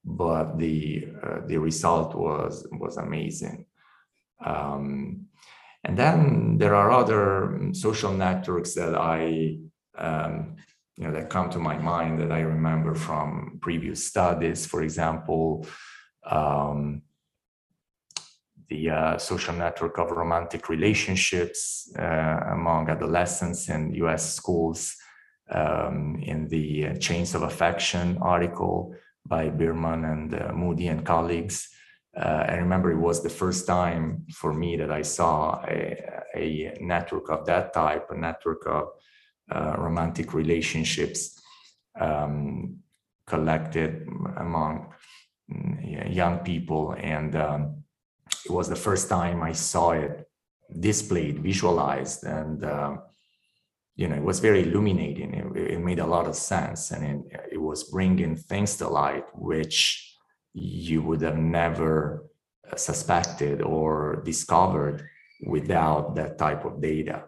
but 0.03 0.57
the 0.57 1.07
uh, 1.23 1.39
the 1.45 1.57
result 1.57 2.15
was 2.15 2.67
was 2.71 2.97
amazing. 2.97 3.65
Um, 4.43 5.27
and 5.83 5.97
then 5.97 6.57
there 6.57 6.75
are 6.75 6.91
other 6.91 7.69
social 7.73 8.13
networks 8.13 8.73
that 8.75 8.95
I 8.95 9.57
um, 9.97 10.55
you 10.97 11.05
know 11.05 11.13
that 11.13 11.29
come 11.29 11.49
to 11.51 11.59
my 11.59 11.77
mind 11.77 12.19
that 12.19 12.31
I 12.31 12.41
remember 12.41 12.95
from 12.95 13.59
previous 13.61 14.07
studies. 14.07 14.65
For 14.65 14.81
example, 14.81 15.67
um, 16.25 17.03
the 18.69 18.89
uh, 18.89 19.17
social 19.17 19.53
network 19.53 19.99
of 19.99 20.11
romantic 20.11 20.69
relationships 20.69 21.91
uh, 21.97 22.39
among 22.51 22.89
adolescents 22.89 23.69
in 23.69 23.93
U.S. 23.95 24.33
schools 24.33 24.95
um, 25.51 26.21
in 26.23 26.47
the 26.47 26.97
Chains 26.99 27.35
of 27.35 27.43
Affection 27.43 28.17
article 28.21 28.95
by 29.25 29.49
Bearman 29.49 30.05
and 30.05 30.33
uh, 30.33 30.51
Moody 30.53 30.87
and 30.87 31.05
colleagues. 31.05 31.69
Uh, 32.17 32.45
I 32.49 32.55
remember 32.55 32.91
it 32.91 32.97
was 32.97 33.23
the 33.23 33.29
first 33.29 33.67
time 33.67 34.25
for 34.33 34.53
me 34.53 34.75
that 34.77 34.91
I 34.91 35.01
saw 35.01 35.63
a, 35.67 36.23
a 36.35 36.77
network 36.81 37.29
of 37.29 37.45
that 37.45 37.73
type, 37.73 38.09
a 38.09 38.17
network 38.17 38.65
of 38.65 38.89
uh, 39.49 39.75
romantic 39.77 40.33
relationships 40.33 41.39
um, 41.99 42.77
collected 43.25 44.07
among 44.37 44.93
mm, 45.51 46.13
young 46.13 46.39
people. 46.39 46.95
And 46.97 47.35
um, 47.35 47.83
it 48.45 48.51
was 48.51 48.67
the 48.67 48.75
first 48.75 49.07
time 49.07 49.41
I 49.41 49.53
saw 49.53 49.91
it 49.91 50.27
displayed, 50.79 51.39
visualized, 51.39 52.23
and 52.23 52.63
um, 52.65 53.01
you 53.95 54.07
know, 54.07 54.15
it 54.15 54.23
was 54.23 54.39
very 54.39 54.63
illuminating. 54.63 55.33
It, 55.33 55.73
it 55.73 55.79
made 55.79 55.99
a 55.99 56.05
lot 56.05 56.27
of 56.27 56.35
sense, 56.35 56.91
and 56.91 57.25
it, 57.31 57.41
it, 57.53 57.61
was 57.61 57.91
bringing 57.91 58.35
things 58.35 58.77
to 58.77 58.87
light 58.87 59.25
which 59.33 60.17
you 60.53 61.01
would 61.03 61.21
have 61.21 61.37
never 61.37 62.25
uh, 62.71 62.75
suspected 62.75 63.61
or 63.61 64.21
discovered 64.25 65.07
without 65.45 66.15
that 66.15 66.37
type 66.37 66.65
of 66.65 66.81
data. 66.81 67.25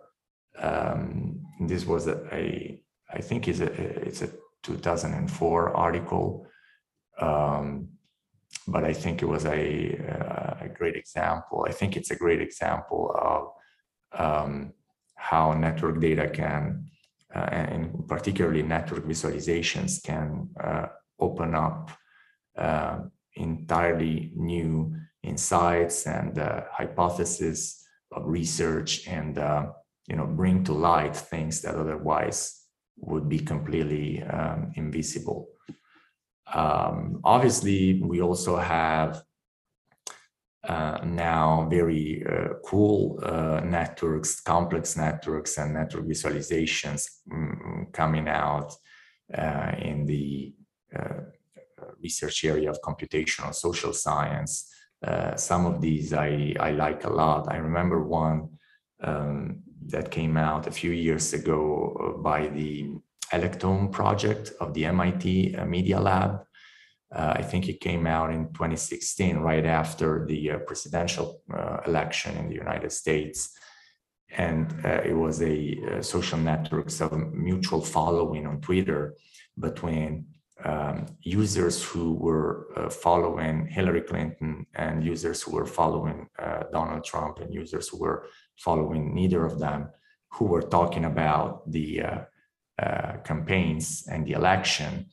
Um, 0.57 1.41
this 1.67 1.85
was 1.85 2.07
a, 2.07 2.17
a, 2.33 2.81
I 3.11 3.21
think 3.21 3.47
it's 3.47 3.59
a, 3.59 3.71
it's 4.07 4.21
a 4.21 4.29
2004 4.63 5.75
article, 5.75 6.47
um, 7.19 7.89
but 8.67 8.83
I 8.83 8.93
think 8.93 9.21
it 9.21 9.25
was 9.25 9.45
a, 9.45 9.97
uh, 10.09 10.65
a 10.65 10.69
great 10.69 10.95
example. 10.95 11.65
I 11.67 11.71
think 11.71 11.97
it's 11.97 12.11
a 12.11 12.15
great 12.15 12.41
example 12.41 13.11
of 13.15 14.19
um, 14.19 14.73
how 15.23 15.53
network 15.53 16.01
data 16.01 16.27
can, 16.29 16.85
uh, 17.33 17.47
and 17.51 18.07
particularly 18.07 18.61
network 18.61 19.05
visualizations 19.05 20.03
can 20.03 20.49
uh, 20.61 20.87
open 21.17 21.55
up 21.55 21.91
uh, 22.57 22.99
entirely 23.35 24.33
new 24.35 24.93
insights 25.23 26.05
and 26.07 26.37
uh, 26.37 26.63
hypotheses 26.69 27.85
of 28.11 28.23
research 28.25 29.07
and 29.07 29.37
uh, 29.37 29.65
you 30.09 30.15
know 30.17 30.27
bring 30.27 30.61
to 30.65 30.73
light 30.73 31.15
things 31.15 31.61
that 31.61 31.75
otherwise 31.75 32.65
would 32.97 33.29
be 33.29 33.39
completely 33.39 34.21
um, 34.23 34.71
invisible. 34.75 35.47
Um, 36.53 37.21
obviously, 37.23 38.01
we 38.03 38.21
also 38.21 38.57
have 38.57 39.23
uh, 40.67 40.99
now 41.03 41.67
very 41.69 42.23
uh, 42.25 42.53
cool 42.65 43.19
uh, 43.23 43.59
networks, 43.65 44.39
complex 44.39 44.95
networks, 44.95 45.57
and 45.57 45.73
network 45.73 46.05
visualizations 46.05 47.05
mm, 47.31 47.91
coming 47.91 48.29
out 48.29 48.73
uh, 49.37 49.71
in 49.77 50.05
the 50.05 50.53
uh, 50.95 51.21
research 52.01 52.45
area 52.45 52.69
of 52.69 52.81
computational 52.81 53.53
social 53.53 53.93
science. 53.93 54.71
Uh, 55.05 55.35
some 55.35 55.65
of 55.65 55.81
these 55.81 56.13
I, 56.13 56.55
I 56.59 56.71
like 56.71 57.03
a 57.03 57.09
lot. 57.09 57.51
I 57.51 57.57
remember 57.57 58.01
one 58.03 58.49
um, 59.01 59.63
that 59.87 60.11
came 60.11 60.37
out 60.37 60.67
a 60.67 60.71
few 60.71 60.91
years 60.91 61.33
ago 61.33 62.19
by 62.23 62.47
the 62.47 62.89
Electome 63.33 63.91
project 63.91 64.51
of 64.61 64.73
the 64.73 64.85
MIT 64.85 65.57
Media 65.65 65.99
Lab. 65.99 66.45
Uh, 67.13 67.33
I 67.35 67.43
think 67.43 67.69
it 67.69 67.79
came 67.79 68.07
out 68.07 68.31
in 68.31 68.47
2016, 68.53 69.37
right 69.37 69.65
after 69.65 70.25
the 70.25 70.51
uh, 70.51 70.57
presidential 70.59 71.41
uh, 71.53 71.77
election 71.85 72.35
in 72.37 72.49
the 72.49 72.55
United 72.55 72.91
States. 72.91 73.55
And 74.35 74.73
uh, 74.83 75.01
it 75.05 75.13
was 75.13 75.41
a, 75.43 75.77
a, 75.99 76.03
social 76.03 76.39
network 76.39 76.87
of 77.01 77.33
mutual 77.33 77.81
following 77.81 78.47
on 78.47 78.61
Twitter 78.61 79.13
between 79.59 80.25
um, 80.65 81.05
users 81.21 81.83
who 81.83 82.15
were 82.15 82.67
uh, 82.75 82.89
following 82.89 83.67
Hillary 83.67 84.01
Clinton 84.01 84.65
and 84.73 85.03
users 85.03 85.43
who 85.43 85.51
were 85.51 85.67
following 85.67 86.27
uh, 86.39 86.63
Donald 86.71 87.03
Trump 87.03 87.39
and 87.39 87.53
users 87.53 87.89
who 87.89 87.99
were 87.99 88.25
following 88.57 89.13
neither 89.13 89.45
of 89.45 89.59
them, 89.59 89.89
who 90.31 90.45
were 90.45 90.63
talking 90.63 91.05
about 91.05 91.69
the 91.71 92.01
campaigns 93.23 94.07
and 94.09 94.25
the 94.25 94.31
election 94.31 95.05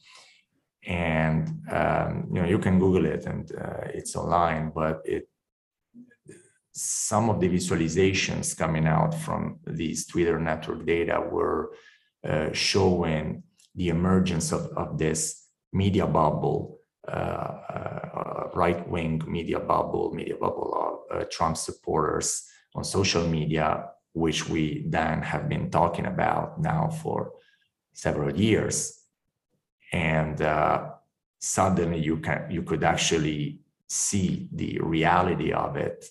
and 0.86 1.48
um, 1.70 2.26
you 2.32 2.40
know 2.40 2.48
you 2.48 2.58
can 2.58 2.78
google 2.78 3.04
it 3.04 3.26
and 3.26 3.52
uh, 3.52 3.84
it's 3.92 4.16
online 4.16 4.72
but 4.74 5.02
it 5.04 5.28
some 6.72 7.28
of 7.28 7.40
the 7.40 7.48
visualizations 7.48 8.56
coming 8.56 8.86
out 8.86 9.14
from 9.14 9.58
these 9.66 10.06
twitter 10.06 10.38
network 10.38 10.86
data 10.86 11.20
were 11.20 11.72
uh, 12.26 12.50
showing 12.52 13.42
the 13.74 13.88
emergence 13.88 14.52
of, 14.52 14.66
of 14.76 14.96
this 14.96 15.48
media 15.72 16.06
bubble 16.06 16.78
uh, 17.08 17.10
uh 17.10 18.48
right-wing 18.54 19.22
media 19.26 19.60
bubble 19.60 20.12
media 20.14 20.36
bubble 20.36 21.04
of 21.10 21.20
uh, 21.20 21.24
trump 21.30 21.56
supporters 21.56 22.46
on 22.74 22.84
social 22.84 23.26
media 23.26 23.84
which 24.12 24.48
we 24.48 24.84
then 24.88 25.22
have 25.22 25.48
been 25.48 25.70
talking 25.70 26.06
about 26.06 26.60
now 26.60 26.88
for 26.88 27.32
several 27.92 28.34
years 28.34 28.99
and 29.92 30.40
uh, 30.42 30.90
suddenly 31.38 31.98
you 31.98 32.18
can 32.18 32.50
you 32.50 32.62
could 32.62 32.84
actually 32.84 33.60
see 33.88 34.48
the 34.52 34.78
reality 34.82 35.52
of 35.52 35.76
it 35.76 36.04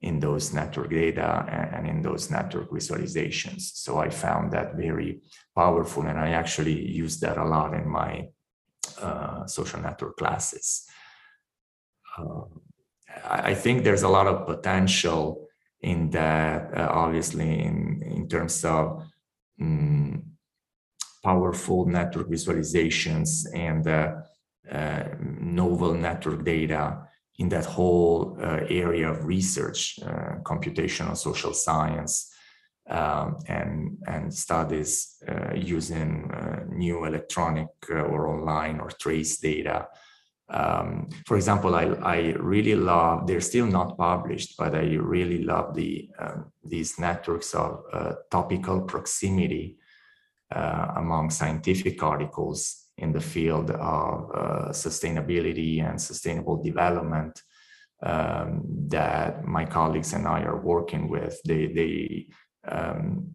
in 0.00 0.20
those 0.20 0.54
network 0.54 0.90
data 0.90 1.44
and, 1.74 1.86
in 1.86 2.00
those 2.00 2.30
network 2.30 2.70
visualizations. 2.70 3.62
So 3.74 3.98
i 3.98 4.08
found 4.08 4.52
that 4.52 4.76
very 4.76 5.20
powerful 5.54 6.06
and 6.06 6.18
i 6.18 6.30
actually 6.30 6.78
use 7.04 7.18
that 7.20 7.36
a 7.36 7.44
lot 7.44 7.74
in 7.74 7.88
my 7.88 8.28
uh, 9.02 9.46
social 9.46 9.80
network 9.80 10.16
classes. 10.16 10.86
Uh, 12.16 12.42
I 13.24 13.54
think 13.54 13.84
there's 13.84 14.02
a 14.02 14.08
lot 14.08 14.26
of 14.26 14.46
potential 14.46 15.48
in 15.80 16.10
that, 16.10 16.76
uh, 16.76 16.88
obviously, 16.90 17.60
in, 17.62 18.02
in 18.02 18.28
terms 18.28 18.64
of 18.64 19.04
um, 19.60 20.22
powerful 21.22 21.86
network 21.86 22.28
visualizations 22.28 23.46
and 23.54 23.86
uh, 23.86 24.12
uh, 24.70 25.04
novel 25.40 25.94
network 25.94 26.44
data 26.44 26.98
in 27.38 27.48
that 27.48 27.64
whole 27.64 28.36
uh, 28.40 28.60
area 28.68 29.08
of 29.10 29.24
research, 29.24 29.98
uh, 30.02 30.34
computational 30.42 31.16
social 31.16 31.54
science, 31.54 32.32
um, 32.90 33.36
and, 33.48 33.96
and 34.06 34.32
studies 34.32 35.16
uh, 35.28 35.54
using 35.54 36.30
uh, 36.32 36.64
new 36.68 37.04
electronic 37.04 37.68
or 37.90 38.28
online 38.28 38.80
or 38.80 38.90
trace 38.90 39.38
data. 39.38 39.86
Um, 40.50 41.08
for 41.26 41.36
example, 41.36 41.74
I, 41.74 41.84
I 42.02 42.18
really 42.38 42.74
love, 42.74 43.26
they're 43.26 43.40
still 43.40 43.66
not 43.66 43.98
published, 43.98 44.56
but 44.58 44.74
I 44.74 44.94
really 44.94 45.44
love 45.44 45.74
the, 45.74 46.08
these 46.64 46.98
networks 46.98 47.54
of 47.54 47.82
topical 48.30 48.80
proximity 48.82 49.76
uh, 50.54 50.92
among 50.96 51.30
scientific 51.30 52.02
articles 52.02 52.88
in 52.96 53.12
the 53.12 53.20
field 53.20 53.70
of 53.70 54.30
uh, 54.34 54.68
sustainability 54.70 55.82
and 55.82 56.00
sustainable 56.00 56.62
development 56.62 57.42
um, 58.02 58.62
that 58.88 59.44
my 59.44 59.64
colleagues 59.64 60.12
and 60.12 60.26
I 60.26 60.42
are 60.42 60.60
working 60.60 61.08
with. 61.08 61.40
They, 61.44 61.66
they 61.66 62.26
um, 62.66 63.34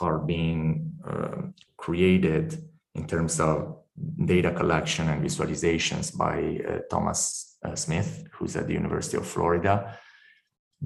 are 0.00 0.18
being 0.18 0.92
uh, 1.06 1.42
created 1.76 2.62
in 2.94 3.06
terms 3.06 3.40
of 3.40 3.76
data 4.24 4.50
collection 4.52 5.08
and 5.08 5.24
visualizations 5.24 6.16
by 6.16 6.60
uh, 6.68 6.78
Thomas 6.90 7.56
uh, 7.64 7.74
Smith, 7.74 8.24
who's 8.32 8.56
at 8.56 8.66
the 8.66 8.74
University 8.74 9.16
of 9.16 9.26
Florida. 9.26 9.98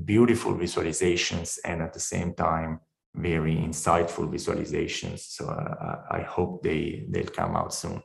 Beautiful 0.05 0.55
visualizations, 0.55 1.59
and 1.65 1.83
at 1.83 1.93
the 1.93 2.01
same 2.01 2.35
time, 2.35 2.81
very 3.15 3.57
insightful 3.57 4.31
visualizations. 4.31 5.21
So 5.21 5.47
uh, 5.47 6.03
I 6.11 6.21
hope 6.23 6.63
they 6.63 7.07
they'll 7.09 7.27
come 7.27 7.57
out 7.57 7.75
soon. 7.75 8.03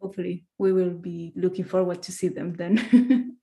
Hopefully, 0.00 0.46
we 0.58 0.72
will 0.72 0.90
be 0.90 1.32
looking 1.36 1.64
forward 1.64 2.02
to 2.02 2.12
see 2.12 2.28
them 2.28 2.54
then. 2.54 3.36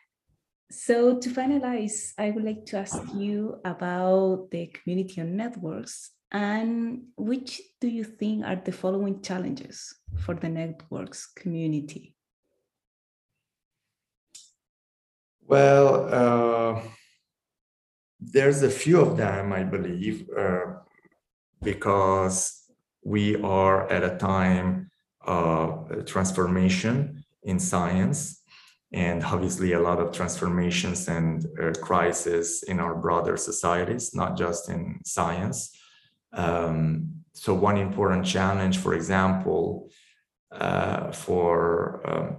so 0.70 1.18
to 1.18 1.28
finalize, 1.28 2.12
I 2.16 2.30
would 2.30 2.44
like 2.44 2.64
to 2.66 2.78
ask 2.78 3.02
you 3.14 3.60
about 3.64 4.50
the 4.50 4.66
community 4.68 5.20
on 5.20 5.36
networks 5.36 6.12
and 6.32 7.02
which 7.16 7.60
do 7.80 7.88
you 7.88 8.04
think 8.04 8.46
are 8.46 8.56
the 8.56 8.72
following 8.72 9.20
challenges 9.20 9.94
for 10.16 10.34
the 10.34 10.48
networks 10.48 11.26
community? 11.26 12.14
Well. 15.46 16.08
Uh 16.14 16.82
there's 18.20 18.62
a 18.62 18.70
few 18.70 19.00
of 19.00 19.16
them, 19.16 19.52
I 19.52 19.62
believe, 19.64 20.28
uh, 20.36 20.66
because 21.62 22.64
we 23.02 23.40
are 23.42 23.90
at 23.90 24.04
a 24.04 24.16
time 24.18 24.90
of 25.22 26.04
transformation 26.06 27.24
in 27.42 27.58
science 27.58 28.42
and 28.92 29.22
obviously 29.24 29.72
a 29.72 29.80
lot 29.80 30.00
of 30.00 30.12
transformations 30.12 31.08
and 31.08 31.46
uh, 31.62 31.72
crises 31.80 32.64
in 32.64 32.80
our 32.80 32.94
broader 32.94 33.36
societies, 33.36 34.14
not 34.14 34.36
just 34.36 34.68
in 34.68 35.00
science. 35.04 35.76
Um, 36.32 37.22
so 37.32 37.54
one 37.54 37.76
important 37.76 38.26
challenge, 38.26 38.78
for 38.78 38.94
example, 38.94 39.90
uh, 40.50 41.12
for 41.12 42.02
um, 42.04 42.26
uh, 42.26 42.30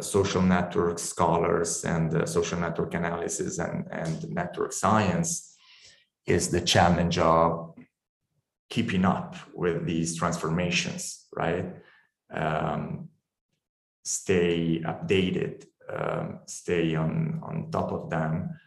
social 0.00 0.42
network 0.42 0.98
scholars 0.98 1.84
and 1.84 2.14
uh, 2.14 2.26
social 2.26 2.58
network 2.58 2.94
analysis 2.94 3.58
and, 3.58 3.86
and 3.90 4.28
network 4.30 4.72
science 4.72 5.56
is 6.26 6.50
the 6.50 6.60
challenge 6.60 7.18
of 7.18 7.74
keeping 8.70 9.04
up 9.04 9.36
with 9.54 9.84
these 9.86 10.16
transformations, 10.16 11.26
right? 11.36 11.66
Um, 12.32 13.08
stay 14.04 14.82
updated, 14.84 15.66
um, 15.92 16.40
stay 16.46 16.94
on, 16.94 17.40
on 17.42 17.70
top 17.70 17.92
of 17.92 18.08
them. 18.08 18.58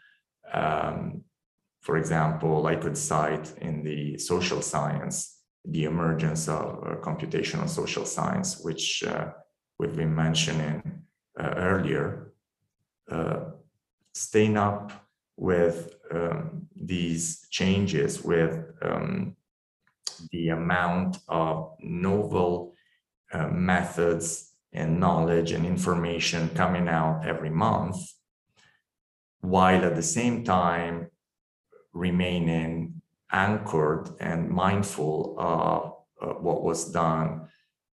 Um, 0.53 1.23
for 1.81 1.97
example, 1.97 2.67
I 2.67 2.75
could 2.75 2.97
cite 2.97 3.53
in 3.61 3.83
the 3.83 4.17
social 4.17 4.61
science 4.61 5.35
the 5.67 5.85
emergence 5.85 6.47
of 6.47 6.83
uh, 6.83 6.95
computational 7.01 7.67
social 7.67 8.05
science, 8.05 8.59
which 8.61 9.03
uh, 9.03 9.31
we've 9.79 9.95
been 9.95 10.13
mentioning 10.13 10.81
uh, 10.83 10.94
earlier, 11.39 12.33
uh, 13.09 13.45
staying 14.13 14.57
up 14.57 14.91
with 15.37 15.95
um, 16.11 16.67
these 16.75 17.47
changes, 17.49 18.23
with 18.23 18.65
um, 18.81 19.35
the 20.31 20.49
amount 20.49 21.17
of 21.27 21.75
novel 21.79 22.73
uh, 23.33 23.47
methods 23.47 24.51
and 24.71 24.99
knowledge 24.99 25.51
and 25.51 25.65
information 25.65 26.49
coming 26.49 26.87
out 26.87 27.25
every 27.25 27.49
month, 27.49 27.97
while 29.41 29.83
at 29.83 29.95
the 29.95 30.03
same 30.03 30.43
time 30.43 31.07
remaining 31.93 33.01
anchored 33.31 34.09
and 34.19 34.49
mindful 34.49 35.35
of 35.37 35.93
uh, 36.21 36.33
what 36.39 36.63
was 36.63 36.91
done 36.91 37.47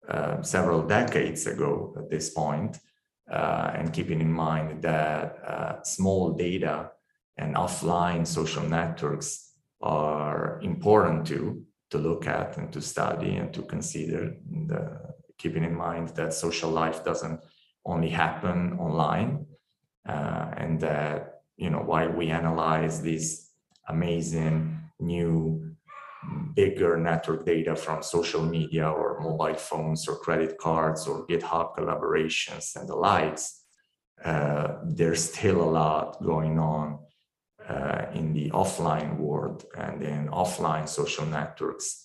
uh, 0.08 0.42
several 0.42 0.82
decades 0.82 1.46
ago 1.46 1.94
at 1.96 2.10
this 2.10 2.30
point, 2.30 2.76
uh, 2.76 2.91
and 3.32 3.92
keeping 3.92 4.20
in 4.20 4.32
mind 4.32 4.82
that 4.82 5.38
uh, 5.46 5.82
small 5.82 6.32
data 6.32 6.90
and 7.36 7.54
offline 7.56 8.26
social 8.26 8.62
networks 8.62 9.52
are 9.80 10.60
important 10.62 11.26
to 11.26 11.64
to 11.90 11.98
look 11.98 12.26
at 12.26 12.56
and 12.56 12.72
to 12.72 12.80
study 12.80 13.36
and 13.36 13.52
to 13.52 13.62
consider 13.62 14.34
the, 14.68 14.98
keeping 15.36 15.64
in 15.64 15.74
mind 15.74 16.08
that 16.10 16.32
social 16.32 16.70
life 16.70 17.04
doesn't 17.04 17.38
only 17.84 18.08
happen 18.08 18.78
online 18.78 19.44
uh, 20.08 20.46
and 20.56 20.80
that 20.80 21.42
you 21.56 21.68
know 21.68 21.80
while 21.80 22.10
we 22.10 22.30
analyze 22.30 23.02
these 23.02 23.50
amazing 23.88 24.78
new 25.00 25.71
bigger 26.54 26.96
network 26.96 27.44
data 27.44 27.74
from 27.74 28.02
social 28.02 28.42
media 28.42 28.88
or 28.88 29.20
mobile 29.20 29.56
phones 29.56 30.08
or 30.08 30.16
credit 30.16 30.58
cards 30.58 31.06
or 31.06 31.26
GitHub 31.26 31.76
collaborations 31.76 32.76
and 32.76 32.88
the 32.88 32.94
likes, 32.94 33.64
uh, 34.24 34.76
there's 34.84 35.32
still 35.32 35.62
a 35.62 35.70
lot 35.70 36.22
going 36.22 36.58
on 36.58 36.98
uh, 37.68 38.06
in 38.14 38.32
the 38.32 38.50
offline 38.50 39.16
world 39.18 39.64
and 39.76 40.02
in 40.02 40.28
offline 40.28 40.88
social 40.88 41.26
networks 41.26 42.04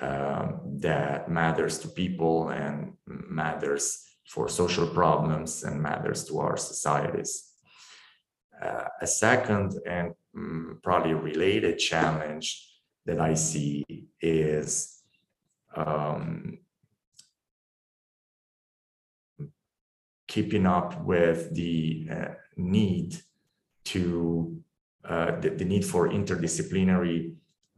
um, 0.00 0.60
that 0.80 1.30
matters 1.30 1.78
to 1.78 1.88
people 1.88 2.48
and 2.48 2.94
matters 3.06 4.04
for 4.26 4.48
social 4.48 4.86
problems 4.86 5.62
and 5.64 5.80
matters 5.80 6.24
to 6.24 6.40
our 6.40 6.56
societies. 6.56 7.50
Uh, 8.60 8.84
a 9.00 9.06
second 9.06 9.74
and 9.86 10.14
um, 10.36 10.78
probably 10.82 11.14
related 11.14 11.78
challenge 11.78 12.71
that 13.06 13.20
I 13.20 13.34
see 13.34 13.84
is 14.20 15.02
um, 15.74 16.58
keeping 20.28 20.66
up 20.66 21.02
with 21.04 21.54
the 21.54 22.08
uh, 22.10 22.28
need 22.56 23.16
to 23.84 24.62
uh, 25.04 25.40
the, 25.40 25.50
the, 25.50 25.64
need 25.64 25.84
for 25.84 26.08
interdisciplinary 26.08 27.34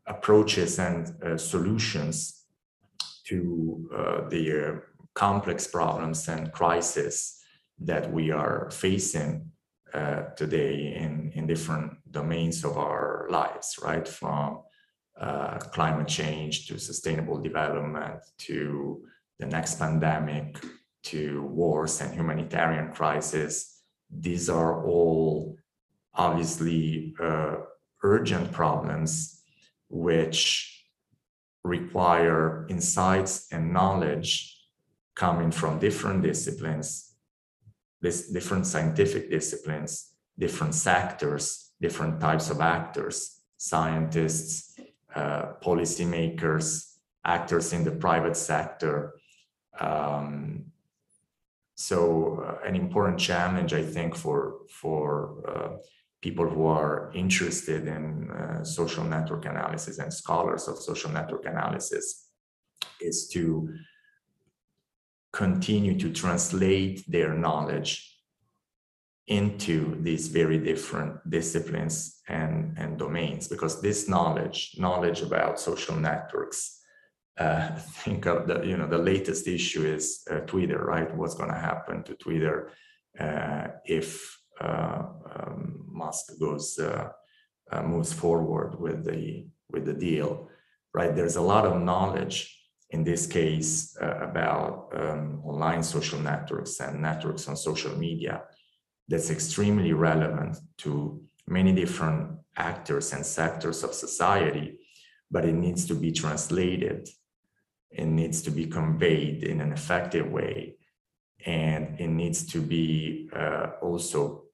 approaches 0.07 0.79
and 0.79 1.11
uh, 1.23 1.39
solutions 1.39 2.43
to 3.25 3.89
uh, 3.97 4.29
the 4.29 4.53
uh, 4.53 4.73
complex 5.15 5.67
problems 5.67 6.29
and 6.29 6.53
crises 6.53 7.41
that 7.79 8.13
we 8.13 8.31
are 8.31 8.71
facing 8.71 9.51
uh, 9.95 10.25
today 10.37 10.95
in, 10.97 11.33
in 11.35 11.47
different 11.47 11.93
domains 12.11 12.65
of 12.65 12.77
our 12.77 13.27
lives, 13.31 13.79
right? 13.83 14.07
From 14.07 14.61
uh, 15.21 15.59
climate 15.59 16.09
change 16.09 16.67
to 16.67 16.79
sustainable 16.79 17.39
development 17.41 18.21
to 18.39 19.05
the 19.39 19.47
next 19.47 19.79
pandemic 19.79 20.65
to 21.05 21.43
wars 21.43 22.01
and 22.01 22.15
humanitarian 22.15 22.93
crisis. 22.93 23.83
These 24.11 24.49
are 24.49 24.85
all 24.85 25.57
obviously 26.15 27.15
uh, 27.21 27.57
urgent 28.03 28.53
problems 28.53 29.43
which 29.89 30.85
require 31.63 32.67
insights 32.69 33.49
and 33.53 33.73
knowledge 33.73 34.55
coming 35.15 35.51
from 35.51 35.79
different 35.79 36.23
disciplines, 36.23 37.15
this 38.01 38.31
different 38.31 38.67
scientific 38.67 39.31
disciplines, 39.31 40.13
different 40.39 40.75
sectors, 40.75 41.73
different 41.81 42.21
types 42.21 42.51
of 42.51 42.61
actors, 42.61 43.41
scientists, 43.57 44.74
policymakers, 45.15 46.95
actors 47.25 47.73
in 47.73 47.85
the 47.85 47.91
private 47.91 48.37
sector. 48.37 49.15
Um, 49.81 50.67
so 51.75 52.45
uh, 52.47 52.67
an 52.67 52.77
important 52.77 53.19
challenge, 53.19 53.73
I 53.73 53.83
think, 53.83 54.15
for 54.15 54.61
for 54.69 55.43
uh, 55.49 55.77
people 56.23 56.49
who 56.49 56.67
are 56.67 57.11
interested 57.15 57.87
in 57.87 58.31
uh, 58.31 58.65
social 58.65 59.05
network 59.05 59.45
analysis 59.45 59.99
and 59.99 60.13
scholars 60.13 60.69
of 60.69 60.79
social 60.79 61.11
network 61.11 61.45
analysis 61.47 62.31
is 63.01 63.29
to 63.29 63.69
continue 65.33 65.99
to 65.99 66.13
translate 66.13 67.05
their 67.11 67.35
knowledge 67.35 68.14
into 69.27 69.97
these 70.03 70.29
very 70.29 70.59
different 70.59 71.19
disciplines 71.31 72.21
and, 72.29 72.77
and 72.77 72.99
domains 72.99 73.49
because 73.49 73.81
this 73.81 74.07
knowledge 74.09 74.75
knowledge 74.79 75.23
about 75.23 75.59
social 75.59 75.97
networks 75.97 76.81
uh, 77.39 77.75
think 78.05 78.27
of 78.27 78.47
the 78.47 78.63
you 78.65 78.77
know 78.77 78.87
the 78.87 78.99
latest 78.99 79.49
issue 79.49 79.85
is 79.87 80.25
uh, 80.31 80.41
twitter 80.41 80.85
right? 80.85 81.15
What's 81.17 81.35
going 81.35 81.51
to 81.51 81.59
happen 81.59 82.03
to 82.05 82.15
twitter 82.15 82.71
uh, 83.19 83.69
if 83.87 84.39
uh, 84.61 85.03
um, 85.35 85.87
musk 85.89 86.39
goes 86.39 86.79
uh, 86.79 87.09
uh, 87.73 87.83
moves 87.83 88.13
forward 88.13 88.79
with 88.79 89.05
the 89.05 89.47
with 89.71 89.87
the 89.87 89.95
deal 89.95 90.51
right? 90.93 91.17
There's 91.17 91.37
a 91.37 91.41
lot 91.41 91.65
of 91.65 91.81
knowledge 91.83 92.57
in 92.91 93.03
this 93.03 93.27
case 93.27 93.97
about 94.01 94.93
um, 94.95 95.41
online 95.45 95.83
social 95.83 96.21
networks 96.21 96.79
and 96.79 97.01
networks 97.01 97.49
on 97.49 97.57
social 97.57 97.97
media 97.97 98.43
that's 99.09 99.31
extremely 99.31 99.93
relevant 99.93 100.57
to 100.79 101.21
many 101.47 101.73
different 101.73 102.39
actors 102.57 103.13
and 103.13 103.25
sectors 103.25 103.85
of 103.85 103.93
society, 103.93 104.79
but 105.31 105.45
it 105.45 105.55
needs 105.55 105.87
to 105.87 105.95
be 105.95 106.13
translated. 106.13 107.09
It 107.91 108.07
needs 108.07 108.43
to 108.43 108.51
be 108.51 108.67
conveyed 108.67 109.45
in 109.45 109.61
an 109.61 109.73
effective 109.73 110.31
way. 110.31 110.77
And 111.45 112.01
it 112.01 112.09
needs 112.09 112.47
to 112.53 112.61
be 112.61 113.29
uh, 113.35 113.73
also 113.83 114.45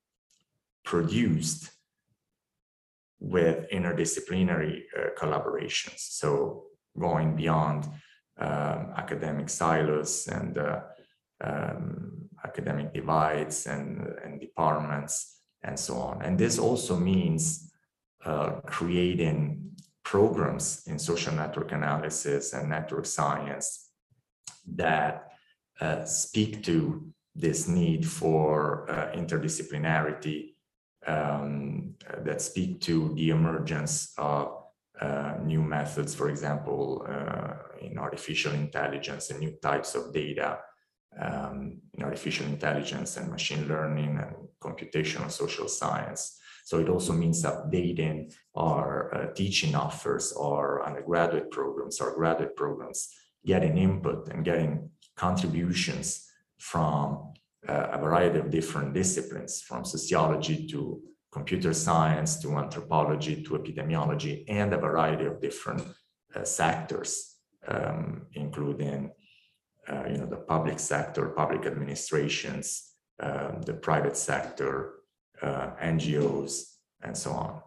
produced 0.85 1.71
with 3.21 3.71
interdisciplinary 3.71 4.83
uh, 4.97 5.11
collaborations. 5.17 5.99
So 5.99 6.65
going 6.99 7.37
beyond 7.37 7.85
um, 8.39 8.93
academic 8.97 9.49
silos 9.51 10.27
and 10.27 10.59
uh, 10.59 10.81
um, 11.43 12.20
academic 12.45 12.93
divides 12.93 13.67
and, 13.67 14.15
and 14.25 14.41
departments 14.41 15.41
and 15.63 15.79
so 15.79 15.97
on. 15.97 16.23
And 16.23 16.39
this 16.39 16.59
also 16.59 16.97
means 16.97 17.71
uh, 18.25 18.61
creating 18.67 19.73
programs 20.05 20.83
in 20.87 20.99
social 20.99 21.35
network 21.35 21.73
analysis 21.73 22.53
and 22.53 22.69
network 22.69 23.07
science 23.07 23.91
that 24.67 25.33
uh, 25.81 26.05
speak 26.05 26.63
to 26.65 27.13
this 27.35 27.69
need 27.69 28.07
for 28.07 28.91
uh, 28.91 29.13
interdisciplinarity, 29.17 30.55
um, 31.07 31.95
that 32.19 32.43
speak 32.43 32.81
to 32.81 33.15
the 33.15 33.31
emergence 33.31 34.13
of 34.19 34.65
uh, 35.01 35.35
new 35.43 35.63
methods, 35.63 36.15
for 36.15 36.29
example, 36.29 37.07
uh, 37.09 37.55
in 37.81 37.97
artificial 37.99 38.53
intelligence 38.53 39.31
and 39.31 39.41
new 39.41 39.53
types 39.63 39.95
of 39.95 40.13
data 40.13 40.59
um, 41.19 41.81
artificial 42.03 42.47
intelligence 42.47 43.17
and 43.17 43.31
machine 43.31 43.67
learning 43.69 44.19
and 44.19 44.35
computational 44.63 45.31
social 45.31 45.69
science. 45.69 46.39
So 46.65 46.79
it 46.79 46.89
also 46.89 47.13
means 47.13 47.43
updating 47.43 48.33
our 48.55 49.15
uh, 49.15 49.35
teaching 49.35 49.75
offers, 49.75 50.33
our 50.33 50.87
undergraduate 50.87 51.51
programs, 51.51 52.01
our 52.01 52.15
graduate 52.15 52.55
programs, 52.55 53.09
getting 53.45 53.77
input 53.79 54.29
and 54.29 54.45
getting 54.45 54.91
contributions 55.17 56.29
from 56.59 57.33
uh, 57.69 57.89
a 57.93 57.99
variety 57.99 58.39
of 58.39 58.51
different 58.51 58.95
disciplines, 58.95 59.63
from 59.63 59.85
sociology 59.85 60.67
to 60.69 61.01
computer 61.33 61.73
science 61.73 62.41
to 62.41 62.57
anthropology 62.57 63.43
to 63.43 63.51
epidemiology, 63.51 64.45
and 64.49 64.73
a 64.73 64.79
variety 64.79 65.25
of 65.25 65.41
different 65.41 65.83
uh, 66.35 66.45
sectors, 66.45 67.37
um, 67.69 68.23
including 68.33 69.11
uh, 69.91 70.05
you 70.09 70.19
know, 70.19 70.27
the 70.27 70.37
public 70.37 70.79
sector, 70.79 71.29
public 71.31 71.67
administrations, 71.67 72.93
um, 73.21 73.63
the 73.63 73.75
private 73.75 74.17
sector, 74.17 74.95
uh, 75.43 75.71
NGOs, 75.83 76.77
and 77.03 77.17
so 77.17 77.33
on. 77.33 77.61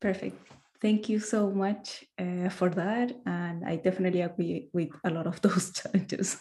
Perfect. 0.00 0.36
Thank 0.80 1.08
you 1.08 1.20
so 1.20 1.48
much 1.48 2.04
uh, 2.18 2.48
for 2.48 2.68
that. 2.70 3.12
And 3.24 3.64
I 3.64 3.76
definitely 3.76 4.22
agree 4.22 4.68
with 4.72 4.90
a 5.04 5.10
lot 5.10 5.28
of 5.28 5.40
those 5.42 5.72
challenges. 5.72 6.36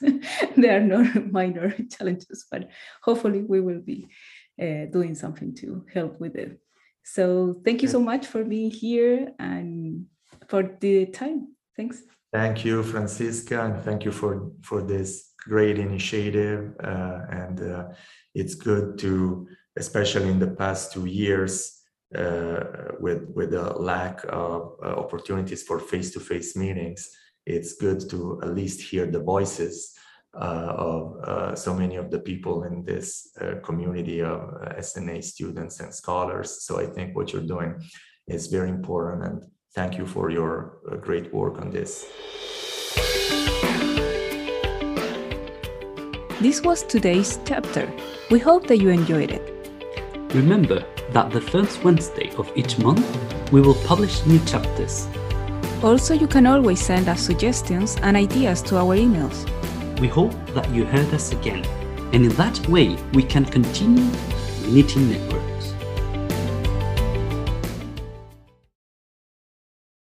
they 0.57 0.69
are 0.69 0.81
not 0.81 1.31
minor 1.31 1.71
challenges, 1.91 2.45
but 2.49 2.69
hopefully 3.03 3.43
we 3.43 3.61
will 3.61 3.81
be 3.81 4.07
uh, 4.59 4.85
doing 4.91 5.13
something 5.13 5.53
to 5.55 5.85
help 5.93 6.19
with 6.19 6.35
it. 6.35 6.59
So 7.03 7.61
thank 7.63 7.81
you 7.81 7.87
so 7.87 7.99
much 7.99 8.25
for 8.27 8.43
being 8.43 8.71
here 8.71 9.31
and 9.39 10.05
for 10.47 10.63
the 10.79 11.05
time. 11.05 11.55
Thanks. 11.75 12.03
Thank 12.33 12.63
you, 12.63 12.81
Francisca, 12.81 13.65
and 13.65 13.83
thank 13.83 14.05
you 14.05 14.11
for 14.11 14.51
for 14.61 14.81
this 14.81 15.33
great 15.37 15.77
initiative. 15.79 16.73
Uh, 16.81 17.19
and 17.29 17.61
uh, 17.61 17.83
it's 18.33 18.55
good 18.55 18.97
to, 18.99 19.47
especially 19.77 20.29
in 20.29 20.39
the 20.39 20.51
past 20.51 20.93
two 20.93 21.05
years, 21.05 21.81
uh, 22.15 22.63
with 22.99 23.23
with 23.35 23.53
a 23.53 23.73
lack 23.79 24.23
of 24.29 24.77
uh, 24.83 24.87
opportunities 25.03 25.63
for 25.63 25.79
face-to-face 25.79 26.55
meetings, 26.55 27.09
it's 27.45 27.73
good 27.73 28.09
to 28.09 28.39
at 28.43 28.55
least 28.55 28.81
hear 28.81 29.05
the 29.05 29.23
voices 29.23 29.93
uh, 30.33 30.73
of 30.77 31.17
uh, 31.23 31.55
so 31.55 31.73
many 31.73 31.97
of 31.97 32.09
the 32.11 32.19
people 32.19 32.63
in 32.63 32.83
this 32.85 33.35
community 33.63 34.21
of 34.21 34.39
SNA 34.79 35.23
students 35.23 35.79
and 35.81 35.93
scholars. 35.93 36.63
So 36.63 36.79
I 36.79 36.85
think 36.85 37.15
what 37.15 37.33
you're 37.33 37.41
doing 37.55 37.75
is 38.27 38.47
very 38.47 38.69
important 38.69 39.25
and 39.25 39.51
thank 39.73 39.97
you 39.97 40.05
for 40.05 40.29
your 40.29 40.77
uh, 40.91 40.95
great 40.95 41.33
work 41.33 41.59
on 41.61 41.71
this. 41.71 42.07
This 46.41 46.61
was 46.61 46.83
today's 46.83 47.39
chapter. 47.45 47.91
We 48.31 48.39
hope 48.39 48.67
that 48.67 48.77
you 48.77 48.89
enjoyed 48.89 49.31
it. 49.31 49.43
Remember 50.33 50.83
that 51.11 51.29
the 51.31 51.41
first 51.41 51.83
Wednesday 51.83 52.31
of 52.37 52.51
each 52.55 52.79
month 52.79 53.05
we 53.51 53.61
will 53.61 53.75
publish 53.85 54.25
new 54.25 54.39
chapters. 54.45 55.07
Also, 55.83 56.13
you 56.13 56.27
can 56.27 56.45
always 56.45 56.83
send 56.83 57.07
us 57.07 57.21
suggestions 57.21 57.97
and 58.01 58.15
ideas 58.15 58.61
to 58.63 58.77
our 58.77 58.95
emails. 58.95 59.47
We 59.99 60.07
hope 60.07 60.33
that 60.53 60.69
you 60.71 60.85
heard 60.85 61.13
us 61.13 61.31
again, 61.31 61.65
and 62.13 62.25
in 62.25 62.29
that 62.29 62.67
way 62.67 62.95
we 63.13 63.23
can 63.23 63.45
continue 63.45 64.09
Knitting 64.67 65.11
Network. 65.11 65.50